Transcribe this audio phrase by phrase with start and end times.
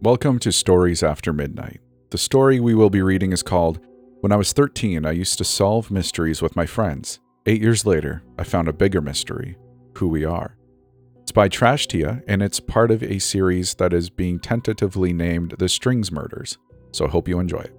[0.00, 1.80] Welcome to Stories After Midnight.
[2.10, 3.80] The story we will be reading is called
[4.20, 7.18] When I Was 13, I Used to Solve Mysteries with My Friends.
[7.46, 9.56] Eight years later, I found a bigger mystery
[9.96, 10.56] Who We Are.
[11.22, 15.56] It's by Trash Tia, and it's part of a series that is being tentatively named
[15.58, 16.58] The Strings Murders,
[16.92, 17.74] so I hope you enjoy it.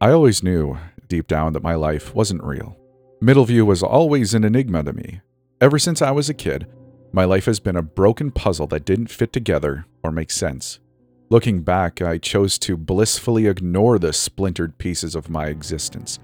[0.00, 2.78] I always knew, deep down, that my life wasn't real.
[3.22, 5.20] Middleview was always an enigma to me.
[5.60, 6.66] Ever since I was a kid,
[7.12, 10.80] my life has been a broken puzzle that didn't fit together or make sense.
[11.28, 16.18] Looking back, I chose to blissfully ignore the splintered pieces of my existence,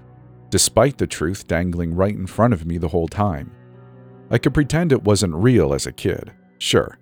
[0.49, 3.51] despite the truth dangling right in front of me the whole time.
[4.29, 6.97] I could pretend it wasn't real as a kid, sure.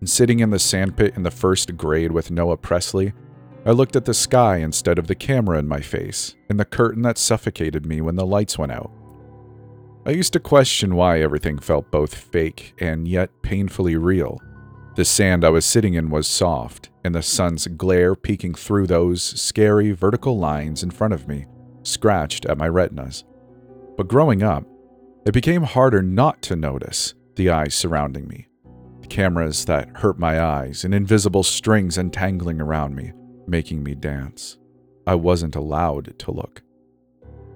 [0.00, 3.12] And sitting in the sandpit in the first grade with Noah Presley,
[3.64, 7.02] I looked at the sky instead of the camera in my face, and the curtain
[7.02, 8.90] that suffocated me when the lights went out.
[10.06, 14.40] I used to question why everything felt both fake and yet painfully real.
[14.94, 19.20] The sand I was sitting in was soft, and the sun's glare peeking through those
[19.20, 21.46] scary vertical lines in front of me
[21.82, 23.24] scratched at my retinas.
[23.96, 24.64] But growing up,
[25.26, 28.46] it became harder not to notice the eyes surrounding me.
[29.00, 33.12] The cameras that hurt my eyes and invisible strings entangling around me,
[33.48, 34.56] making me dance.
[35.04, 36.62] I wasn't allowed to look.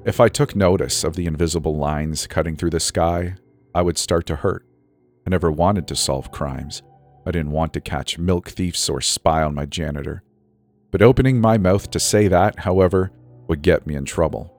[0.02, 3.34] If I took notice of the invisible lines cutting through the sky,
[3.74, 4.64] I would start to hurt.
[5.26, 6.82] I never wanted to solve crimes.
[7.26, 10.22] I didn't want to catch milk thieves or spy on my janitor.
[10.90, 13.12] But opening my mouth to say that, however,
[13.46, 14.56] would get me in trouble.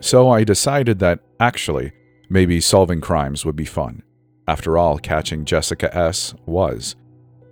[0.00, 1.92] So I decided that, actually,
[2.28, 4.02] maybe solving crimes would be fun.
[4.48, 6.34] After all, catching Jessica S.
[6.46, 6.96] was.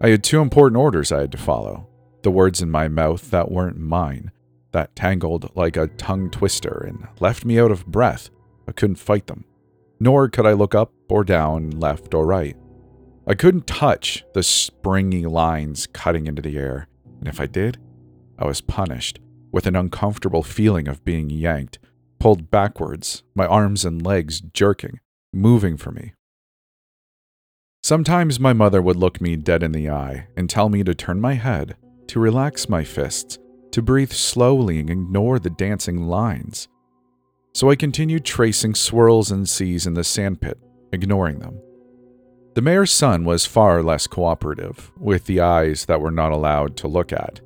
[0.00, 1.88] I had two important orders I had to follow
[2.22, 4.32] the words in my mouth that weren't mine,
[4.72, 8.30] that tangled like a tongue twister and left me out of breath.
[8.66, 9.44] I couldn't fight them.
[10.00, 12.56] Nor could I look up or down, left or right.
[13.26, 16.88] I couldn't touch the springy lines cutting into the air,
[17.18, 17.78] and if I did,
[18.38, 19.18] I was punished
[19.52, 21.78] with an uncomfortable feeling of being yanked,
[22.18, 25.00] pulled backwards, my arms and legs jerking,
[25.32, 26.12] moving for me.
[27.82, 31.20] Sometimes my mother would look me dead in the eye and tell me to turn
[31.20, 31.76] my head,
[32.08, 33.38] to relax my fists,
[33.72, 36.68] to breathe slowly and ignore the dancing lines.
[37.54, 40.58] So I continued tracing swirls and seas in the sandpit,
[40.92, 41.60] ignoring them.
[42.54, 46.88] The mayor's son was far less cooperative, with the eyes that were not allowed to
[46.88, 47.40] look at.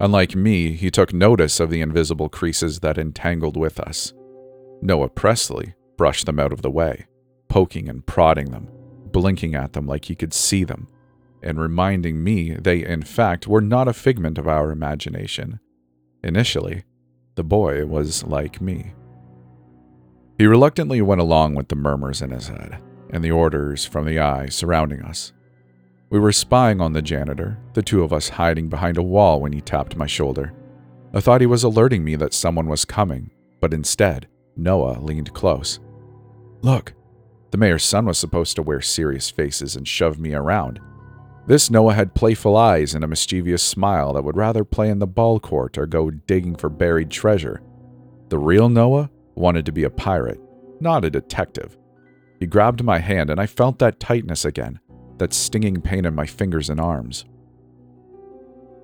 [0.00, 4.12] Unlike me, he took notice of the invisible creases that entangled with us.
[4.82, 7.06] Noah Presley brushed them out of the way,
[7.48, 8.68] poking and prodding them,
[9.12, 10.88] blinking at them like he could see them,
[11.44, 15.60] and reminding me they, in fact, were not a figment of our imagination.
[16.24, 16.84] Initially,
[17.36, 18.94] the boy was like me.
[20.38, 22.78] He reluctantly went along with the murmurs in his head
[23.10, 25.32] and the orders from the eye surrounding us.
[26.10, 29.52] We were spying on the janitor, the two of us hiding behind a wall when
[29.52, 30.52] he tapped my shoulder.
[31.12, 35.78] I thought he was alerting me that someone was coming, but instead, Noah leaned close.
[36.62, 36.94] Look,
[37.50, 40.80] the mayor's son was supposed to wear serious faces and shove me around,
[41.46, 45.06] this Noah had playful eyes and a mischievous smile that would rather play in the
[45.06, 47.60] ball court or go digging for buried treasure.
[48.30, 50.40] The real Noah wanted to be a pirate,
[50.80, 51.76] not a detective.
[52.40, 54.80] He grabbed my hand and I felt that tightness again,
[55.18, 57.26] that stinging pain in my fingers and arms.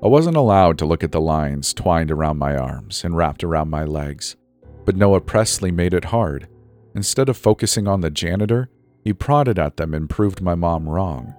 [0.02, 3.70] I wasn't allowed to look at the lines twined around my arms and wrapped around
[3.70, 4.36] my legs,
[4.84, 6.48] but Noah Presley made it hard.
[6.94, 8.70] Instead of focusing on the janitor,
[9.04, 11.34] he prodded at them and proved my mom wrong.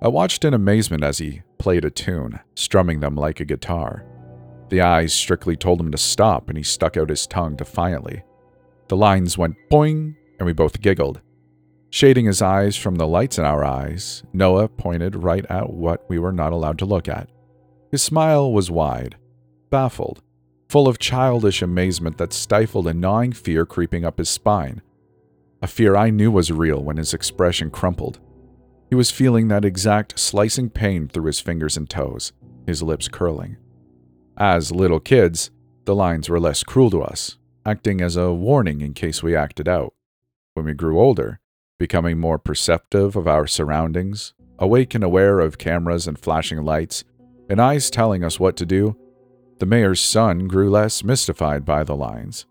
[0.00, 4.04] I watched in amazement as he played a tune, strumming them like a guitar.
[4.68, 8.22] The eyes strictly told him to stop, and he stuck out his tongue defiantly.
[8.88, 11.20] The lines went boing, and we both giggled.
[11.90, 16.18] Shading his eyes from the lights in our eyes, Noah pointed right at what we
[16.18, 17.28] were not allowed to look at.
[17.90, 19.16] His smile was wide,
[19.70, 20.22] baffled,
[20.68, 24.82] full of childish amazement that stifled a gnawing fear creeping up his spine.
[25.60, 28.20] A fear I knew was real when his expression crumpled.
[28.88, 32.32] He was feeling that exact slicing pain through his fingers and toes,
[32.66, 33.56] his lips curling.
[34.36, 35.50] As little kids,
[35.84, 37.36] the lines were less cruel to us,
[37.66, 39.92] acting as a warning in case we acted out.
[40.54, 41.40] When we grew older,
[41.78, 47.04] becoming more perceptive of our surroundings, awake and aware of cameras and flashing lights,
[47.48, 48.96] and eyes telling us what to do,
[49.58, 52.46] the mayor's son grew less mystified by the lines.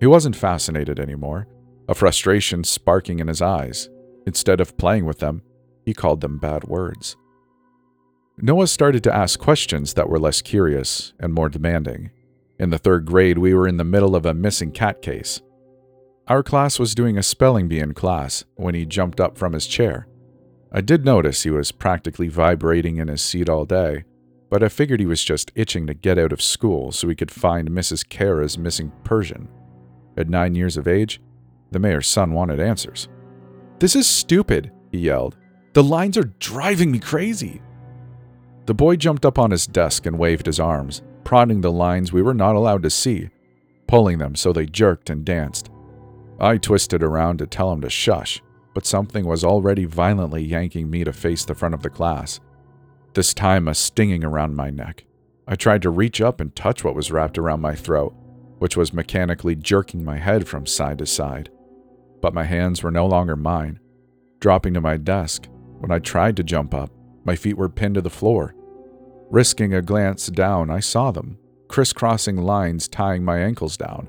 [0.00, 1.48] He wasn't fascinated anymore,
[1.88, 3.88] a frustration sparking in his eyes.
[4.26, 5.42] Instead of playing with them,
[5.84, 7.16] he called them bad words.
[8.38, 12.10] Noah started to ask questions that were less curious and more demanding.
[12.58, 15.42] In the third grade, we were in the middle of a missing cat case.
[16.28, 19.66] Our class was doing a spelling bee in class when he jumped up from his
[19.66, 20.06] chair.
[20.72, 24.04] I did notice he was practically vibrating in his seat all day,
[24.48, 27.30] but I figured he was just itching to get out of school so he could
[27.30, 28.08] find Mrs.
[28.08, 29.48] Kara's missing Persian.
[30.16, 31.20] At nine years of age,
[31.70, 33.08] the mayor's son wanted answers.
[33.78, 35.36] This is stupid, he yelled.
[35.74, 37.62] The lines are driving me crazy.
[38.66, 42.22] The boy jumped up on his desk and waved his arms, prodding the lines we
[42.22, 43.30] were not allowed to see,
[43.86, 45.70] pulling them so they jerked and danced.
[46.38, 48.42] I twisted around to tell him to shush,
[48.74, 52.38] but something was already violently yanking me to face the front of the class,
[53.14, 55.04] this time a stinging around my neck.
[55.46, 58.14] I tried to reach up and touch what was wrapped around my throat,
[58.58, 61.50] which was mechanically jerking my head from side to side.
[62.20, 63.80] But my hands were no longer mine.
[64.38, 65.48] Dropping to my desk,
[65.82, 66.92] when I tried to jump up,
[67.24, 68.54] my feet were pinned to the floor.
[69.30, 74.08] Risking a glance down, I saw them, crisscrossing lines tying my ankles down.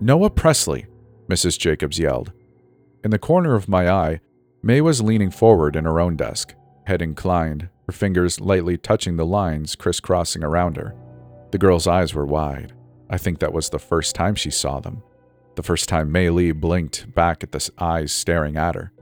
[0.00, 0.86] Noah Presley,
[1.28, 1.60] Mrs.
[1.60, 2.32] Jacobs yelled.
[3.04, 4.20] In the corner of my eye,
[4.64, 6.54] May was leaning forward in her own desk,
[6.86, 10.96] head inclined, her fingers lightly touching the lines crisscrossing around her.
[11.52, 12.72] The girl's eyes were wide.
[13.08, 15.04] I think that was the first time she saw them.
[15.54, 18.92] The first time Mei Lee blinked back at the eyes staring at her.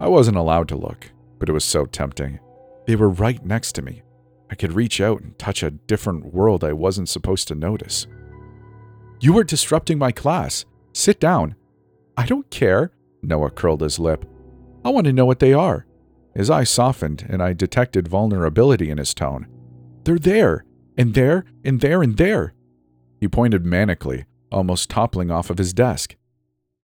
[0.00, 2.38] I wasn't allowed to look, but it was so tempting.
[2.86, 4.02] They were right next to me.
[4.50, 8.06] I could reach out and touch a different world I wasn't supposed to notice.
[9.20, 10.64] You are disrupting my class.
[10.92, 11.56] Sit down.
[12.16, 12.92] I don't care.
[13.22, 14.24] Noah curled his lip.
[14.84, 15.86] I want to know what they are.
[16.34, 19.48] His eyes softened, and I detected vulnerability in his tone.
[20.04, 20.64] They're there,
[20.96, 22.54] and there, and there, and there.
[23.20, 26.14] He pointed manically, almost toppling off of his desk.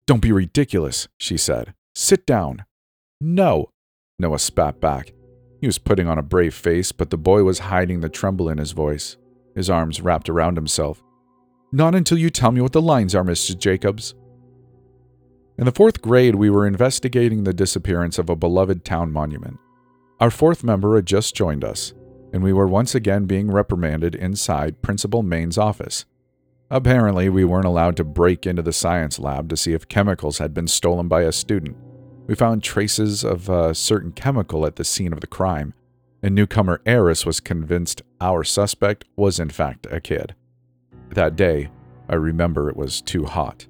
[0.05, 1.73] Don't be ridiculous, she said.
[1.95, 2.65] Sit down.
[3.23, 3.69] No,
[4.17, 5.13] Noah spat back.
[5.59, 8.57] He was putting on a brave face, but the boy was hiding the tremble in
[8.57, 9.15] his voice,
[9.53, 11.03] his arms wrapped around himself.
[11.71, 13.57] Not until you tell me what the lines are, Mr.
[13.57, 14.15] Jacobs.
[15.59, 19.59] In the fourth grade, we were investigating the disappearance of a beloved town monument.
[20.19, 21.93] Our fourth member had just joined us,
[22.33, 26.05] and we were once again being reprimanded inside Principal Main's office.
[26.71, 30.55] Apparently, we weren't allowed to break into the science lab to see if chemicals had
[30.55, 31.77] been stolen by a student.
[32.27, 35.73] We found traces of a certain chemical at the scene of the crime,
[36.23, 40.35] and newcomer Eris was convinced our suspect was in fact a kid.
[41.09, 41.69] That day,
[42.07, 43.67] I remember it was too hot.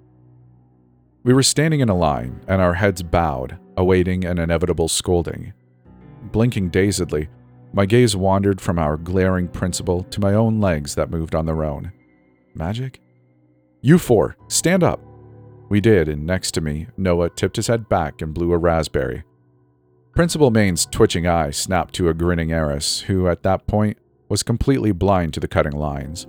[1.23, 5.53] We were standing in a line, and our heads bowed, awaiting an inevitable scolding.
[6.31, 7.29] Blinking dazedly,
[7.73, 11.63] my gaze wandered from our glaring principal to my own legs that moved on their
[11.63, 11.91] own.
[12.53, 12.99] Magic?
[13.81, 14.99] You four, stand up!
[15.71, 19.23] We did, and next to me, Noah tipped his head back and blew a raspberry.
[20.13, 23.97] Principal Main's twitching eye snapped to a grinning Eris, who at that point
[24.27, 26.27] was completely blind to the cutting lines.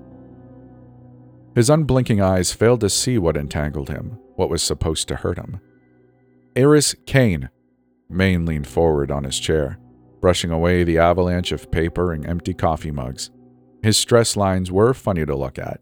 [1.56, 5.59] His unblinking eyes failed to see what entangled him, what was supposed to hurt him.
[6.55, 7.50] Eris Kane.
[8.09, 9.77] Main leaned forward on his chair,
[10.21, 13.33] brushing away the avalanche of paper and empty coffee mugs.
[13.83, 15.81] His stress lines were funny to look at,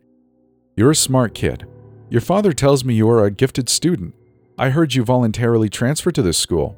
[0.79, 1.67] you're a smart kid.
[2.11, 4.17] Your father tells me you are a gifted student.
[4.59, 6.77] I heard you voluntarily transferred to this school.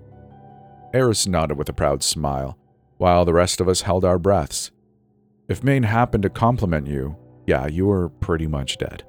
[0.92, 2.58] Eris nodded with a proud smile,
[2.98, 4.70] while the rest of us held our breaths.
[5.48, 9.04] If Maine happened to compliment you, yeah, you were pretty much dead.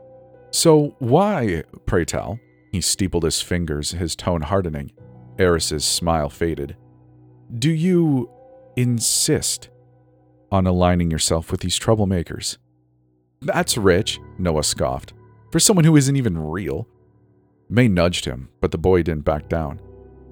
[0.52, 2.40] So why, pray tell?
[2.72, 4.94] He steepled his fingers, his tone hardening.
[5.38, 6.78] Eris's smile faded.
[7.60, 8.32] Do you
[8.78, 9.70] insist
[10.54, 12.60] on aligning yourself with these troublemakers?
[13.42, 15.14] That's rich, Noah scoffed.
[15.54, 16.88] For someone who isn't even real.
[17.70, 19.80] May nudged him, but the boy didn't back down.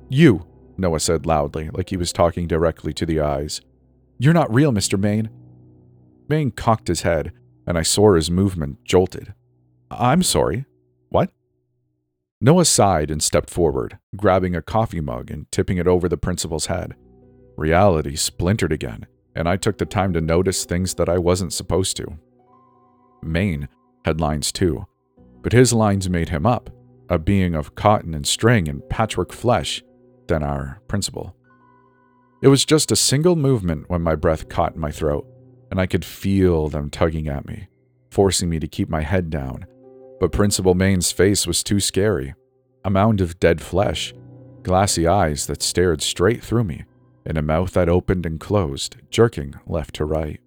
[0.09, 0.47] You,
[0.79, 3.61] Noah said loudly, like he was talking directly to the eyes.
[4.17, 4.99] You're not real, Mr.
[4.99, 5.29] Maine.
[6.27, 7.33] Maine cocked his head,
[7.67, 9.35] and I saw his movement jolted.
[9.91, 10.65] I'm sorry.
[11.09, 11.29] What?
[12.41, 16.65] Noah sighed and stepped forward, grabbing a coffee mug and tipping it over the principal's
[16.65, 16.95] head.
[17.57, 21.95] Reality splintered again, and I took the time to notice things that I wasn't supposed
[21.97, 22.17] to.
[23.21, 23.69] Maine
[24.03, 24.87] had lines too,
[25.41, 26.69] but his lines made him up,
[27.09, 29.83] a being of cotton and string and patchwork flesh,
[30.27, 31.35] than our principal.
[32.41, 35.27] It was just a single movement when my breath caught in my throat,
[35.69, 37.67] and I could feel them tugging at me,
[38.09, 39.65] forcing me to keep my head down.
[40.19, 42.33] But Principal Main's face was too scary
[42.83, 44.13] a mound of dead flesh,
[44.63, 46.83] glassy eyes that stared straight through me,
[47.25, 50.39] and a mouth that opened and closed, jerking left to right.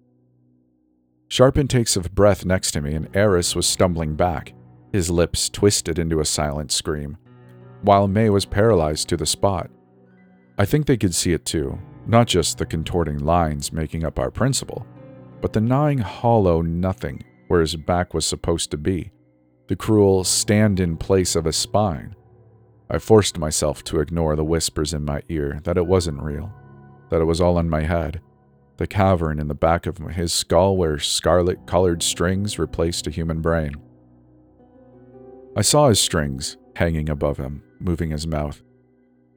[1.27, 4.53] Sharp intakes of breath next to me, and Eris was stumbling back,
[4.95, 7.17] his lips twisted into a silent scream,
[7.81, 9.69] while May was paralyzed to the spot.
[10.57, 14.31] I think they could see it too, not just the contorting lines making up our
[14.31, 14.87] principal,
[15.41, 19.11] but the gnawing hollow nothing where his back was supposed to be,
[19.67, 22.15] the cruel stand in place of a spine.
[22.89, 26.53] I forced myself to ignore the whispers in my ear that it wasn't real,
[27.09, 28.21] that it was all in my head,
[28.77, 33.41] the cavern in the back of his skull where scarlet colored strings replaced a human
[33.41, 33.75] brain.
[35.55, 38.61] I saw his strings hanging above him, moving his mouth.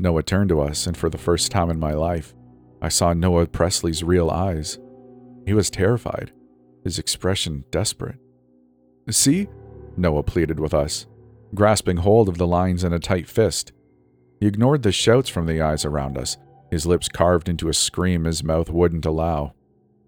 [0.01, 2.35] Noah turned to us, and for the first time in my life,
[2.83, 4.79] I saw Noah Presley's real eyes.
[5.47, 6.33] He was terrified,
[6.83, 8.19] his expression desperate.
[9.11, 9.49] See?
[9.97, 11.07] Noah pleaded with us,
[11.55, 13.73] grasping hold of the lines in a tight fist.
[14.41, 16.37] He ignored the shouts from the eyes around us,
[16.71, 19.55] his lips carved into a scream his mouth wouldn't allow.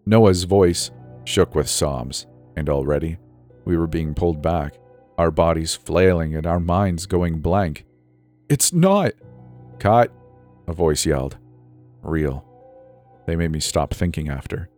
[0.07, 0.91] Noah's voice
[1.25, 2.27] shook with sobs,
[2.57, 3.19] and already
[3.65, 4.77] we were being pulled back,
[5.21, 7.85] our bodies flailing and our minds going blank.
[8.49, 9.13] It's not!
[9.79, 10.11] Cut!
[10.67, 11.37] A voice yelled.
[12.01, 12.43] Real.
[13.27, 14.71] They made me stop thinking after.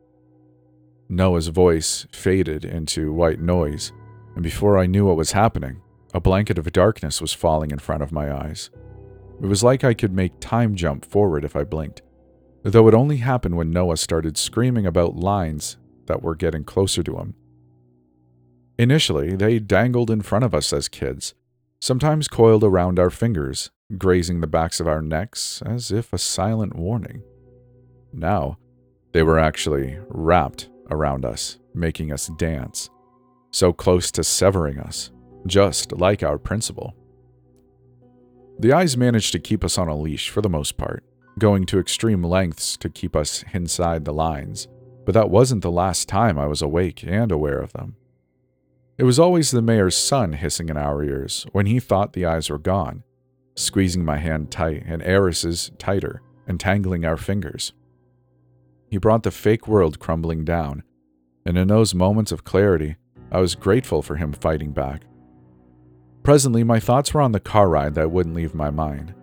[1.09, 3.93] Noah's voice faded into white noise,
[4.35, 5.81] and before I knew what was happening,
[6.13, 8.69] a blanket of darkness was falling in front of my eyes.
[9.41, 12.03] It was like I could make time jump forward if I blinked,
[12.65, 17.19] though it only happened when Noah started screaming about lines that were getting closer to
[17.19, 17.37] him.
[18.79, 21.35] Initially, they dangled in front of us as kids,
[21.81, 26.75] sometimes coiled around our fingers, grazing the backs of our necks as if a silent
[26.75, 27.23] warning.
[28.13, 28.59] Now,
[29.13, 32.89] they were actually wrapped around us, making us dance,
[33.51, 35.11] so close to severing us,
[35.47, 36.95] just like our principal.
[38.59, 41.05] The eyes managed to keep us on a leash for the most part,
[41.39, 44.69] going to extreme lengths to keep us inside the lines,
[45.05, 47.97] but that wasn't the last time I was awake and aware of them.
[48.99, 52.51] It was always the mayor's son hissing in our ears when he thought the eyes
[52.51, 53.03] were gone,
[53.57, 57.73] squeezing my hand tight and Eris's tighter, entangling our fingers.
[58.91, 60.83] He brought the fake world crumbling down,
[61.47, 62.97] and in those moments of clarity,
[63.31, 65.05] I was grateful for him fighting back.
[66.23, 69.15] Presently, my thoughts were on the car ride that wouldn't leave my mind.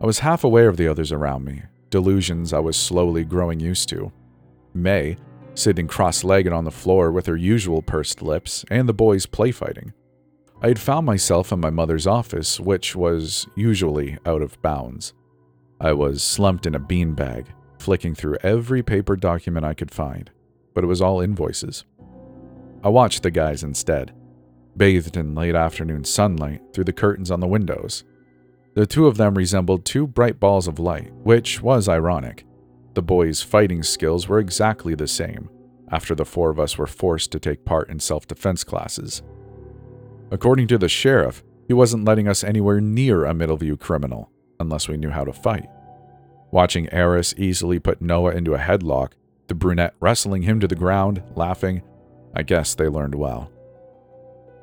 [0.00, 3.88] I was half aware of the others around me, delusions I was slowly growing used
[3.90, 4.12] to.
[4.74, 5.16] May,
[5.54, 9.50] sitting cross legged on the floor with her usual pursed lips, and the boys play
[9.50, 9.92] fighting.
[10.62, 15.12] I had found myself in my mother's office, which was usually out of bounds.
[15.80, 17.46] I was slumped in a beanbag,
[17.78, 20.30] flicking through every paper document I could find,
[20.72, 21.84] but it was all invoices.
[22.82, 24.14] I watched the guys instead,
[24.76, 28.04] bathed in late afternoon sunlight through the curtains on the windows.
[28.74, 32.44] The two of them resembled two bright balls of light, which was ironic.
[32.94, 35.50] The boys' fighting skills were exactly the same,
[35.90, 39.22] after the four of us were forced to take part in self defense classes.
[40.30, 44.96] According to the sheriff, he wasn't letting us anywhere near a Middleview criminal, unless we
[44.96, 45.68] knew how to fight.
[46.50, 49.12] Watching Eris easily put Noah into a headlock,
[49.48, 51.82] the brunette wrestling him to the ground, laughing,
[52.34, 53.50] I guess they learned well.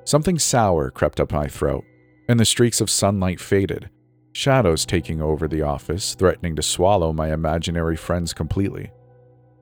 [0.06, 1.84] Something sour crept up my throat,
[2.28, 3.90] and the streaks of sunlight faded,
[4.32, 8.92] shadows taking over the office, threatening to swallow my imaginary friends completely.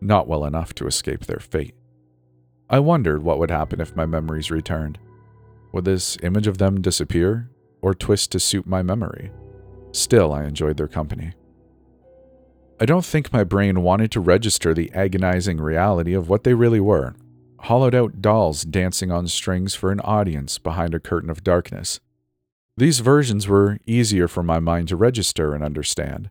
[0.02, 1.76] Not well enough to escape their fate.
[2.70, 5.00] I wondered what would happen if my memories returned.
[5.72, 7.50] Would this image of them disappear,
[7.82, 9.32] or twist to suit my memory?
[9.92, 11.34] Still, I enjoyed their company.
[12.80, 16.80] I don't think my brain wanted to register the agonizing reality of what they really
[16.80, 17.16] were
[17.64, 22.00] hollowed out dolls dancing on strings for an audience behind a curtain of darkness.
[22.80, 26.30] These versions were easier for my mind to register and understand.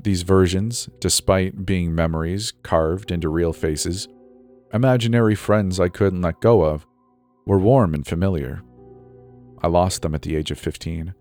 [0.00, 4.06] These versions, despite being memories carved into real faces,
[4.72, 6.86] imaginary friends I couldn't let go of,
[7.46, 8.62] were warm and familiar.
[9.60, 11.14] I lost them at the age of 15,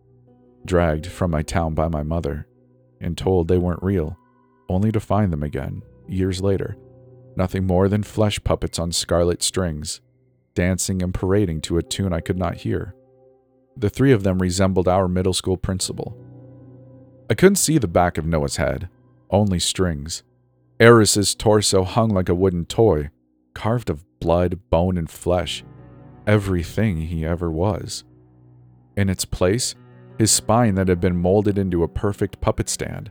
[0.63, 2.46] dragged from my town by my mother,
[3.00, 4.15] and told they weren't real
[4.70, 6.77] only to find them again, years later,
[7.36, 10.01] nothing more than flesh puppets on scarlet strings,
[10.53, 12.94] dancing and parading to a tune I could not hear.
[13.78, 16.18] The three of them resembled our middle school principal.
[17.30, 18.90] I couldn't see the back of Noah's head,
[19.30, 20.24] only strings.
[20.80, 23.10] Eris's torso hung like a wooden toy,
[23.54, 25.63] carved of blood, bone, and flesh,
[26.28, 28.04] everything he ever was.
[28.98, 29.75] In its place,
[30.18, 33.10] his spine that had been molded into a perfect puppet stand,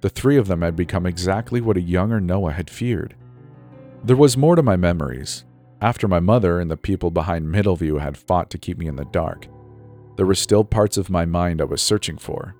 [0.00, 3.16] the three of them had become exactly what a younger Noah had feared.
[4.04, 5.44] There was more to my memories.
[5.80, 9.04] After my mother and the people behind Middleview had fought to keep me in the
[9.06, 9.46] dark,
[10.18, 12.56] there were still parts of my mind I was searching for.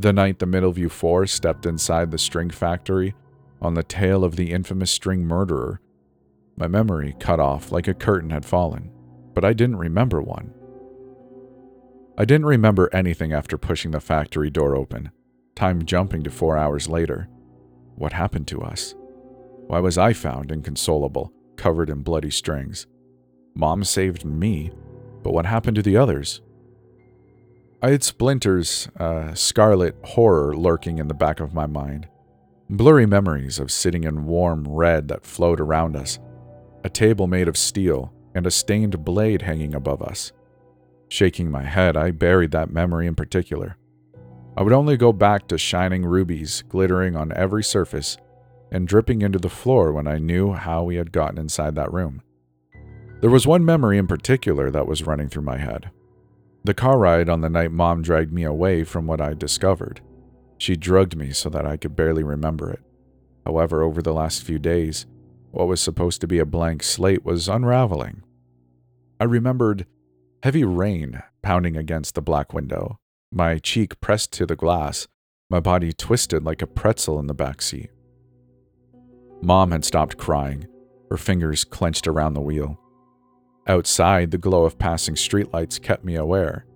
[0.00, 3.14] The night the Middleview Four stepped inside the string factory
[3.62, 5.80] on the tail of the infamous string murderer,
[6.56, 8.90] my memory cut off like a curtain had fallen,
[9.34, 10.52] but I didn't remember one.
[12.18, 15.12] I didn't remember anything after pushing the factory door open
[15.54, 17.28] time jumping to four hours later.
[17.94, 18.94] What happened to us?
[19.66, 22.86] Why was I found inconsolable, covered in bloody strings?
[23.54, 24.72] Mom saved me,
[25.22, 26.40] but what happened to the others?
[27.82, 32.08] I had splinters, uh, scarlet horror lurking in the back of my mind.
[32.68, 36.18] Blurry memories of sitting in warm red that flowed around us,
[36.84, 40.30] a table made of steel, and a stained blade hanging above us.
[41.08, 43.78] Shaking my head, I buried that memory in particular.
[44.58, 48.18] I would only go back to shining rubies glittering on every surface
[48.70, 52.20] and dripping into the floor when I knew how we had gotten inside that room.
[53.22, 55.90] There was one memory in particular that was running through my head.
[56.64, 60.00] The car ride on the night mom dragged me away from what I discovered.
[60.58, 62.80] She drugged me so that I could barely remember it.
[63.46, 65.06] However, over the last few days,
[65.50, 68.22] what was supposed to be a blank slate was unraveling.
[69.18, 69.86] I remembered
[70.42, 72.98] heavy rain pounding against the black window,
[73.32, 75.06] my cheek pressed to the glass,
[75.48, 77.90] my body twisted like a pretzel in the back seat.
[79.40, 80.66] Mom had stopped crying,
[81.10, 82.78] her fingers clenched around the wheel.
[83.70, 86.66] Outside, the glow of passing streetlights kept me aware,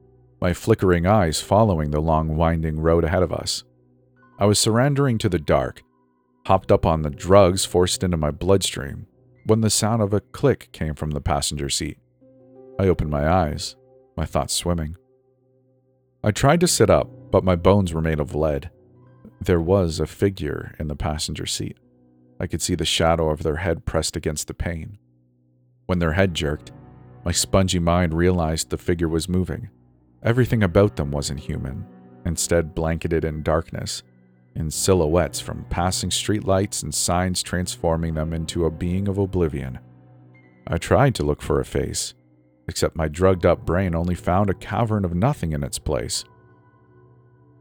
[0.40, 3.64] my flickering eyes following the long, winding road ahead of us.
[4.38, 5.82] I was surrendering to the dark,
[6.46, 9.08] hopped up on the drugs forced into my bloodstream,
[9.44, 11.98] when the sound of a click came from the passenger seat.
[12.78, 13.74] I opened my eyes,
[14.16, 14.96] my thoughts swimming.
[16.22, 18.70] I tried to sit up, but my bones were made of lead.
[19.40, 21.76] There was a figure in the passenger seat.
[22.38, 24.98] I could see the shadow of their head pressed against the pane.
[25.86, 26.70] When their head jerked,
[27.24, 29.70] my spongy mind realized the figure was moving.
[30.22, 31.86] Everything about them wasn't human,
[32.26, 34.02] instead, blanketed in darkness,
[34.54, 39.78] in silhouettes from passing streetlights and signs transforming them into a being of oblivion.
[40.66, 42.14] I tried to look for a face,
[42.68, 46.24] except my drugged up brain only found a cavern of nothing in its place.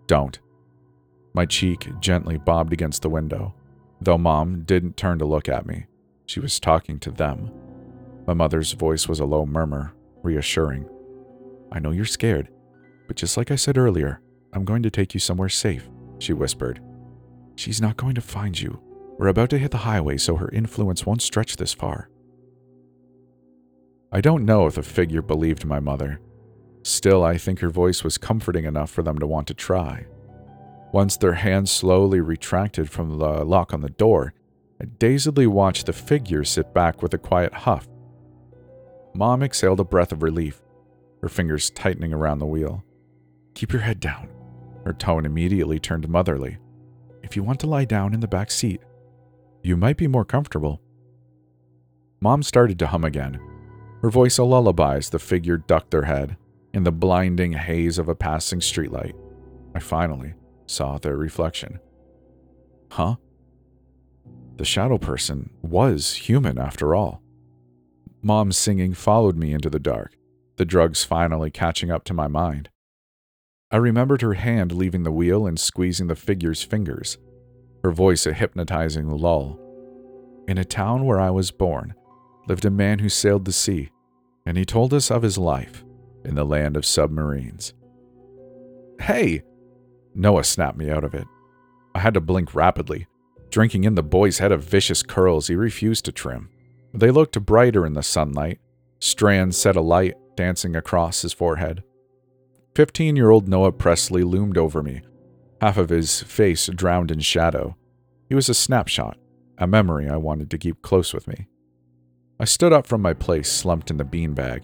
[0.08, 0.40] Don't.
[1.34, 3.56] My cheek gently bobbed against the window,
[4.00, 5.86] though Mom didn't turn to look at me.
[6.26, 7.52] She was talking to them.
[8.26, 10.88] My mother's voice was a low murmur, reassuring.
[11.72, 12.50] I know you're scared,
[13.08, 14.22] but just like I said earlier,
[14.54, 15.90] I'm going to take you somewhere safe,
[16.20, 16.80] she whispered.
[17.56, 18.82] She's not going to find you.
[19.18, 22.10] We're about to hit the highway, so her influence won't stretch this far.
[24.12, 26.20] I don't know if the figure believed my mother.
[26.84, 30.06] Still, I think her voice was comforting enough for them to want to try.
[30.92, 34.34] Once their hands slowly retracted from the lock on the door,
[34.80, 37.88] I dazedly watched the figure sit back with a quiet huff.
[39.16, 40.62] Mom exhaled a breath of relief,
[41.22, 42.84] her fingers tightening around the wheel.
[43.54, 44.28] Keep your head down.
[44.86, 46.58] Her tone immediately turned motherly.
[47.22, 48.82] If you want to lie down in the back seat,
[49.62, 50.82] you might be more comfortable.
[52.20, 53.40] Mom started to hum again,
[54.02, 56.36] her voice a lullaby as the figure ducked their head
[56.74, 59.14] in the blinding haze of a passing streetlight.
[59.74, 60.34] I finally
[60.66, 61.80] saw their reflection.
[62.92, 63.16] Huh?
[64.58, 67.23] The shadow person was human after all.
[68.26, 70.18] Mom's singing followed me into the dark,
[70.56, 72.70] the drugs finally catching up to my mind.
[73.70, 77.18] I remembered her hand leaving the wheel and squeezing the figure's fingers,
[77.84, 79.60] her voice a hypnotizing lull.
[80.48, 81.96] In a town where I was born
[82.48, 83.90] lived a man who sailed the sea,
[84.46, 85.84] and he told us of his life
[86.24, 87.74] in the land of submarines.
[89.02, 89.44] Hey!
[90.16, 91.28] Noah snapped me out of it.
[91.94, 93.08] I had to blink rapidly,
[93.50, 96.50] drinking in the boy's head of vicious curls he refused to trim.
[96.94, 98.60] They looked brighter in the sunlight,
[99.00, 101.84] strands set alight dancing across his forehead.
[102.76, 105.02] Fifteen year old Noah Presley loomed over me,
[105.62, 107.76] half of his face drowned in shadow.
[108.30, 109.18] He was a snapshot,
[109.58, 111.48] a memory I wanted to keep close with me.
[112.40, 114.64] I stood up from my place, slumped in the beanbag.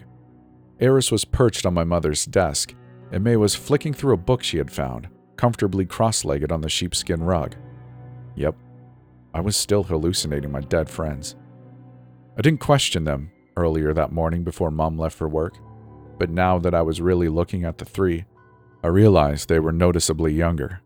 [0.80, 2.74] Eris was perched on my mother's desk,
[3.12, 6.68] and May was flicking through a book she had found, comfortably cross legged on the
[6.68, 7.54] sheepskin rug.
[8.34, 8.56] Yep,
[9.34, 11.36] I was still hallucinating my dead friends.
[12.40, 15.58] I didn't question them earlier that morning before Mom left for work,
[16.18, 18.24] but now that I was really looking at the three,
[18.82, 20.80] I realized they were noticeably younger.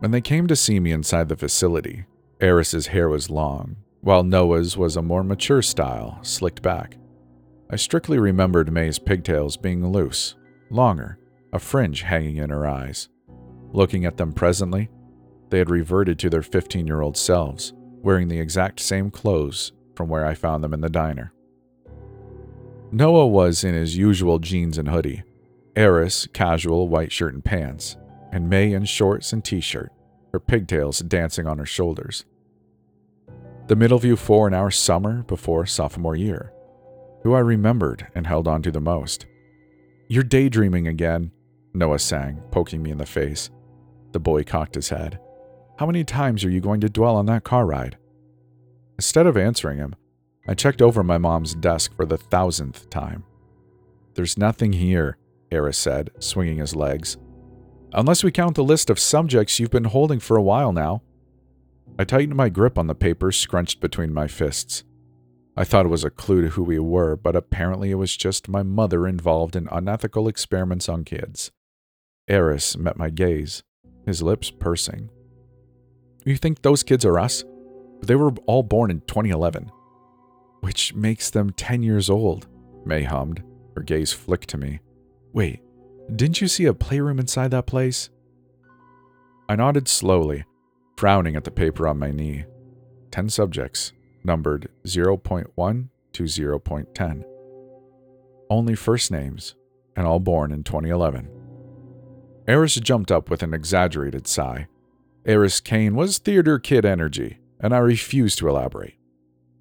[0.00, 2.04] When they came to see me inside the facility,
[2.40, 6.96] Eris's hair was long, while Noah's was a more mature style, slicked back.
[7.70, 10.34] I strictly remembered May's pigtails being loose,
[10.68, 11.20] longer,
[11.52, 13.08] a fringe hanging in her eyes.
[13.72, 14.90] Looking at them presently,
[15.50, 20.08] they had reverted to their 15 year old selves, wearing the exact same clothes from
[20.08, 21.34] where I found them in the diner.
[22.90, 25.24] Noah was in his usual jeans and hoodie,
[25.76, 27.98] Eris casual white shirt and pants,
[28.32, 29.92] and May in shorts and t shirt,
[30.32, 32.24] her pigtails dancing on her shoulders
[33.68, 36.54] the Middleview Four in our summer before sophomore year,
[37.22, 39.26] who I remembered and held on to the most.
[40.08, 41.32] You're daydreaming again,
[41.74, 43.50] Noah sang, poking me in the face.
[44.12, 45.20] The boy cocked his head.
[45.78, 47.98] How many times are you going to dwell on that car ride?
[48.98, 49.94] Instead of answering him,
[50.48, 53.24] I checked over my mom's desk for the thousandth time.
[54.14, 55.16] There's nothing here,
[55.52, 57.16] Eris said, swinging his legs.
[57.92, 61.02] Unless we count the list of subjects you've been holding for a while now.
[61.98, 64.84] I tightened my grip on the paper scrunched between my fists.
[65.56, 68.48] I thought it was a clue to who we were, but apparently it was just
[68.48, 71.50] my mother involved in unethical experiments on kids.
[72.28, 73.62] Eris met my gaze,
[74.06, 75.10] his lips pursing.
[76.24, 77.44] You think those kids are us?
[78.02, 79.70] They were all born in 2011.
[80.60, 82.48] Which makes them 10 years old,
[82.84, 83.42] May hummed.
[83.76, 84.80] Her gaze flicked to me.
[85.32, 85.60] Wait,
[86.14, 88.10] didn't you see a playroom inside that place?
[89.48, 90.44] I nodded slowly,
[90.96, 92.44] frowning at the paper on my knee.
[93.10, 93.92] Ten subjects,
[94.24, 97.24] numbered 0.1 to 0.10.
[98.50, 99.54] Only first names,
[99.96, 101.28] and all born in 2011.
[102.46, 104.66] Eris jumped up with an exaggerated sigh.
[105.26, 108.94] Eris Kane was theater kid energy, and I refuse to elaborate.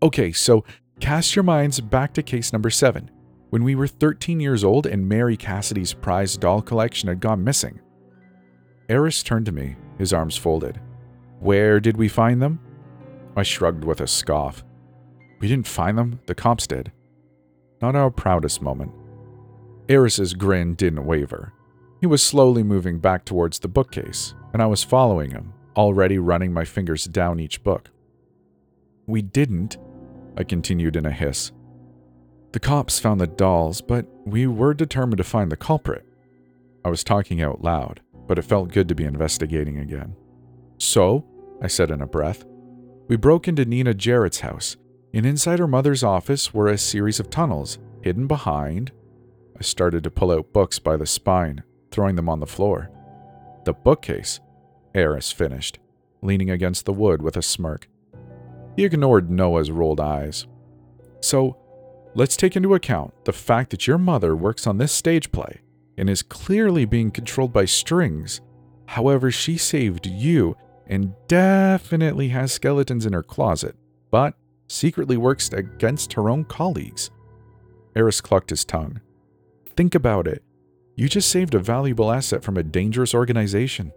[0.02, 0.64] Okay, so
[1.00, 3.10] cast your minds back to case number 7
[3.50, 7.80] when we were 13 years old and Mary Cassidy's prized doll collection had gone missing.
[8.90, 10.80] Eris turned to me, his arms folded.
[11.40, 12.60] Where did we find them?
[13.36, 14.64] I shrugged with a scoff.
[15.40, 16.92] We didn't find them, the cops did.
[17.82, 18.92] Not our proudest moment.
[19.88, 21.54] Eris's grin didn't waver.
[22.02, 26.52] He was slowly moving back towards the bookcase, and I was following him, already running
[26.52, 27.92] my fingers down each book.
[29.06, 29.78] We didn't,
[30.36, 31.52] I continued in a hiss.
[32.52, 36.06] The cops found the dolls, but we were determined to find the culprit.
[36.84, 40.16] I was talking out loud, but it felt good to be investigating again.
[40.78, 41.26] So,
[41.62, 42.46] I said in a breath,
[43.08, 44.76] we broke into Nina Jarrett's house,
[45.14, 48.92] and inside her mother's office were a series of tunnels, hidden behind.
[49.58, 52.90] I started to pull out books by the spine, throwing them on the floor.
[53.66, 54.40] The bookcase,
[54.98, 55.80] Eris finished,
[56.22, 57.88] leaning against the wood with a smirk.
[58.76, 60.46] He ignored Noah's rolled eyes.
[61.22, 61.58] So,
[62.18, 65.62] Let's take into account the fact that your mother works on this stage play
[66.00, 68.42] and is clearly being controlled by strings.
[68.88, 70.56] However, she saved you
[70.88, 73.76] and definitely has skeletons in her closet,
[74.10, 74.34] but
[74.68, 77.12] secretly works against her own colleagues.
[77.96, 79.00] Eris clucked his tongue.
[79.76, 80.44] Think about it.
[80.96, 83.92] You just saved a valuable asset from a dangerous organization.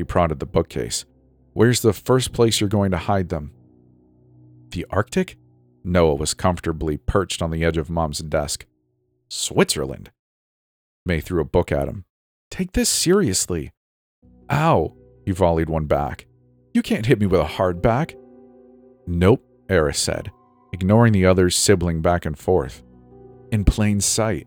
[0.00, 1.04] He prodded the bookcase.
[1.52, 3.52] Where's the first place you're going to hide them?
[4.70, 5.36] The Arctic?
[5.84, 8.64] Noah was comfortably perched on the edge of Mom's desk.
[9.28, 10.10] Switzerland?
[11.04, 12.06] May threw a book at him.
[12.50, 13.72] Take this seriously.
[14.50, 16.24] Ow, he volleyed one back.
[16.72, 18.14] You can't hit me with a hardback.
[19.06, 20.30] Nope, Eris said,
[20.72, 22.82] ignoring the other's sibling back and forth.
[23.52, 24.46] In plain sight.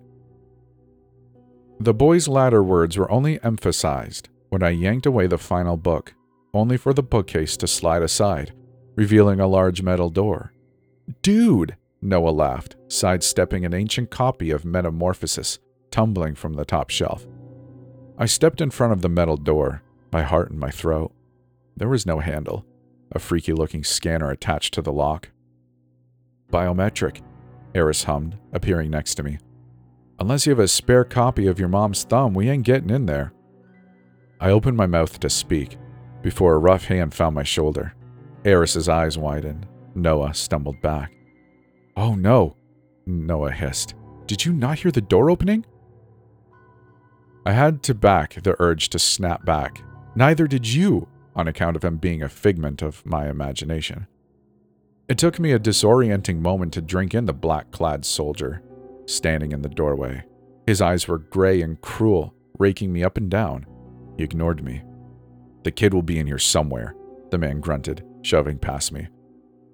[1.79, 6.13] The boy's latter words were only emphasized when I yanked away the final book,
[6.53, 8.53] only for the bookcase to slide aside,
[8.95, 10.53] revealing a large metal door.
[11.23, 11.75] Dude!
[12.03, 15.57] Noah laughed, sidestepping an ancient copy of Metamorphosis,
[15.89, 17.25] tumbling from the top shelf.
[18.19, 21.11] I stepped in front of the metal door, my heart in my throat.
[21.75, 22.63] There was no handle,
[23.11, 25.29] a freaky looking scanner attached to the lock.
[26.51, 27.23] Biometric,
[27.73, 29.39] Eris hummed, appearing next to me.
[30.19, 33.33] Unless you have a spare copy of your mom's thumb, we ain't getting in there.
[34.43, 35.77] I opened my mouth to speak
[36.21, 37.95] before a rough hand found my shoulder.
[38.43, 41.13] Eris's eyes widened, Noah stumbled back.
[41.95, 42.57] Oh no,
[43.05, 43.95] Noah hissed.
[44.27, 45.65] Did you not hear the door opening?
[47.45, 49.81] I had to back the urge to snap back.
[50.13, 54.07] Neither did you, on account of him being a figment of my imagination.
[55.07, 58.61] It took me a disorienting moment to drink in the black clad soldier,
[59.05, 60.25] standing in the doorway.
[60.67, 63.67] His eyes were gray and cruel, raking me up and down.
[64.17, 64.83] He ignored me.
[65.63, 66.95] The kid will be in here somewhere,
[67.31, 69.07] the man grunted, shoving past me.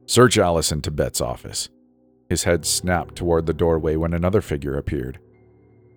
[0.06, 1.70] Search Allison Tibet's office.
[2.30, 5.20] His head snapped toward the doorway when another figure appeared.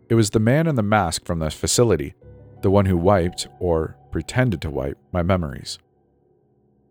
[0.09, 2.15] It was the man in the mask from the facility,
[2.63, 5.79] the one who wiped, or pretended to wipe, my memories.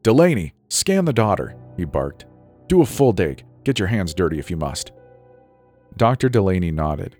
[0.03, 2.25] Delaney, scan the daughter, he barked.
[2.67, 3.45] Do a full dig.
[3.63, 4.91] Get your hands dirty if you must.
[5.97, 6.29] Dr.
[6.29, 7.15] Delaney nodded.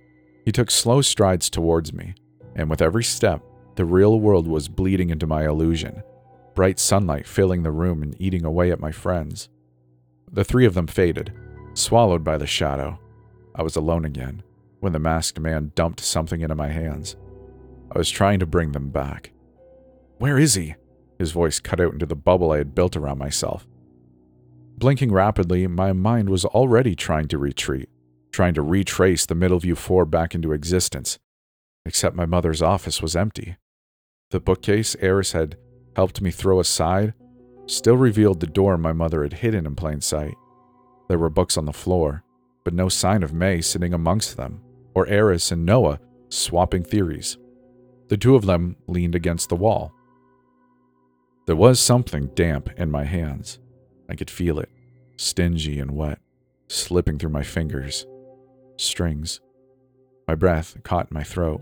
[0.46, 2.16] He took slow strides towards me,
[2.56, 3.44] and with every step,
[3.76, 6.04] the real world was bleeding into my illusion,
[6.56, 9.50] bright sunlight filling the room and eating away at my friends.
[10.32, 11.34] The three of them faded,
[11.74, 13.00] swallowed by the shadow.
[13.56, 14.44] I was alone again
[14.80, 17.16] when the masked man dumped something into my hands.
[17.94, 19.32] I was trying to bring them back.
[20.18, 20.76] Where is he?
[21.20, 23.68] His voice cut out into the bubble I had built around myself.
[24.78, 27.90] Blinking rapidly, my mind was already trying to retreat,
[28.32, 31.20] trying to retrace the Middleview Four back into existence.
[31.86, 33.58] Except my mother's office was empty.
[34.32, 35.58] The bookcase Eris had
[35.96, 37.14] helped me throw aside
[37.72, 40.36] still revealed the door my mother had hidden in plain sight.
[41.08, 42.24] There were books on the floor,
[42.64, 44.62] but no sign of May sitting amongst them,
[44.94, 47.38] or Eris and Noah swapping theories.
[48.10, 49.94] The two of them leaned against the wall.
[51.48, 53.60] There was something damp in my hands.
[54.10, 54.70] I could feel it,
[55.18, 56.20] stingy and wet,
[56.68, 58.06] slipping through my fingers.
[58.78, 59.40] Strings.
[60.28, 61.62] My breath caught in my throat.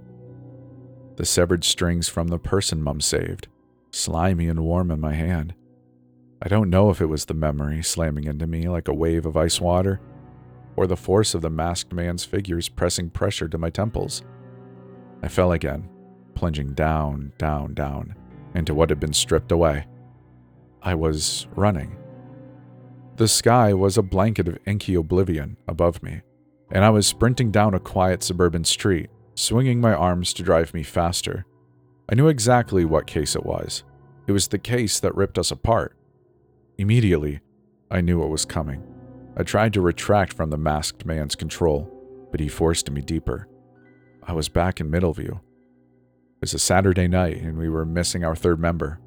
[1.19, 3.49] The severed strings from the person Mum saved,
[3.91, 5.53] slimy and warm in my hand.
[6.41, 9.35] I don't know if it was the memory slamming into me like a wave of
[9.35, 9.99] ice water,
[10.77, 14.23] or the force of the masked man's figures pressing pressure to my temples.
[15.21, 15.89] I fell again,
[16.35, 18.15] plunging down, down, down
[18.55, 19.87] into what had been stripped away.
[20.81, 21.97] I was running.
[23.17, 26.21] The sky was a blanket of inky oblivion above me,
[26.71, 30.83] and I was sprinting down a quiet suburban street, swinging my arms to drive me
[30.83, 31.45] faster.
[32.11, 33.83] I knew exactly what case it was.
[34.27, 35.95] It was the case that ripped us apart.
[36.77, 37.39] Immediately,
[37.89, 38.83] I knew what was coming.
[39.37, 41.89] I tried to retract from the masked man's control,
[42.31, 43.47] but he forced me deeper.
[44.23, 45.37] I was back in Middleview.
[45.37, 48.99] It was a Saturday night, and we were missing our third member.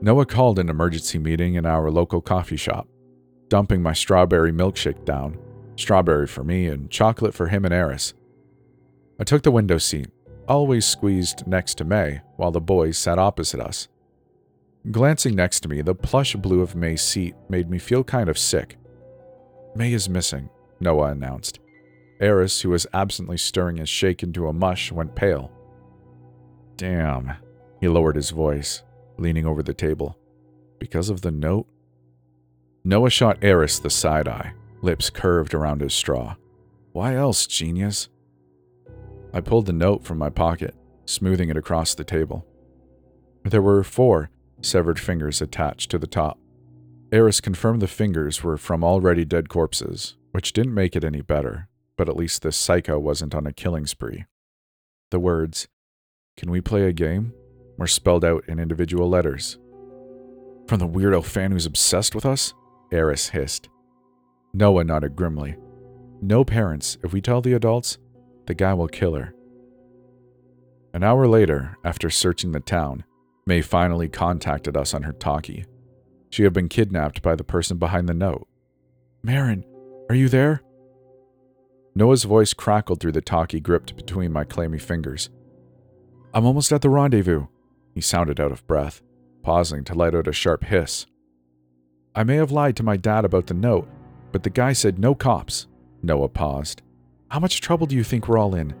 [0.00, 2.88] Noah called an emergency meeting in our local coffee shop,
[3.48, 5.38] dumping my strawberry milkshake down
[5.76, 8.14] strawberry for me and chocolate for him and Eris.
[9.20, 10.08] I took the window seat,
[10.48, 13.86] always squeezed next to May, while the boys sat opposite us.
[14.90, 18.38] Glancing next to me, the plush blue of May's seat made me feel kind of
[18.38, 18.78] sick.
[19.74, 20.48] May is missing,
[20.80, 21.60] Noah announced.
[22.18, 25.52] Eris, who was absently stirring his shake into a mush, went pale.
[26.78, 27.34] Damn,
[27.78, 28.82] he lowered his voice,
[29.18, 30.16] leaning over the table.
[30.78, 31.66] Because of the note?
[32.84, 36.36] Noah shot Eris the side eye, lips curved around his straw.
[36.92, 38.08] Why else, genius?
[39.32, 42.46] I pulled the note from my pocket, smoothing it across the table.
[43.44, 46.38] There were four severed fingers attached to the top.
[47.12, 51.68] Eris confirmed the fingers were from already dead corpses, which didn't make it any better,
[51.96, 54.26] but at least this psycho wasn't on a killing spree.
[55.10, 55.68] The words,
[56.36, 57.32] Can we play a game?
[57.76, 59.58] were spelled out in individual letters.
[60.68, 62.52] From the weirdo fan who's obsessed with us?
[62.92, 63.68] Eris hissed.
[64.52, 65.56] Noah nodded grimly.
[66.20, 66.98] No parents.
[67.02, 67.98] If we tell the adults,
[68.50, 69.32] the guy will kill her.
[70.92, 73.04] An hour later, after searching the town,
[73.46, 75.66] May finally contacted us on her talkie.
[76.30, 78.48] She had been kidnapped by the person behind the note.
[79.22, 79.64] Marin,
[80.08, 80.62] are you there?
[81.94, 85.30] Noah's voice crackled through the talkie gripped between my clammy fingers.
[86.34, 87.46] I'm almost at the rendezvous.
[87.94, 89.00] He sounded out of breath,
[89.44, 91.06] pausing to let out a sharp hiss.
[92.16, 93.88] I may have lied to my dad about the note,
[94.32, 95.68] but the guy said no cops.
[96.02, 96.82] Noah paused.
[97.30, 98.74] How much trouble do you think we're all in?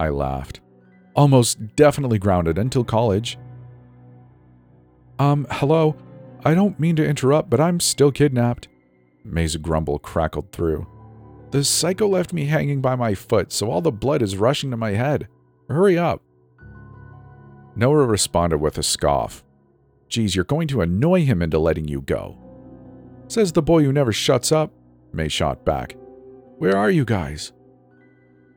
[0.00, 0.60] I laughed.
[1.14, 3.38] Almost definitely grounded until college.
[5.18, 5.96] Um, hello?
[6.44, 8.68] I don't mean to interrupt, but I'm still kidnapped.
[9.24, 10.86] May's grumble crackled through.
[11.50, 14.76] The psycho left me hanging by my foot, so all the blood is rushing to
[14.76, 15.28] my head.
[15.68, 16.22] Hurry up.
[17.76, 19.44] Noah responded with a scoff.
[20.08, 22.38] Geez, you're going to annoy him into letting you go.
[23.28, 24.72] Says the boy who never shuts up,
[25.12, 25.96] May shot back.
[26.58, 27.52] Where are you guys?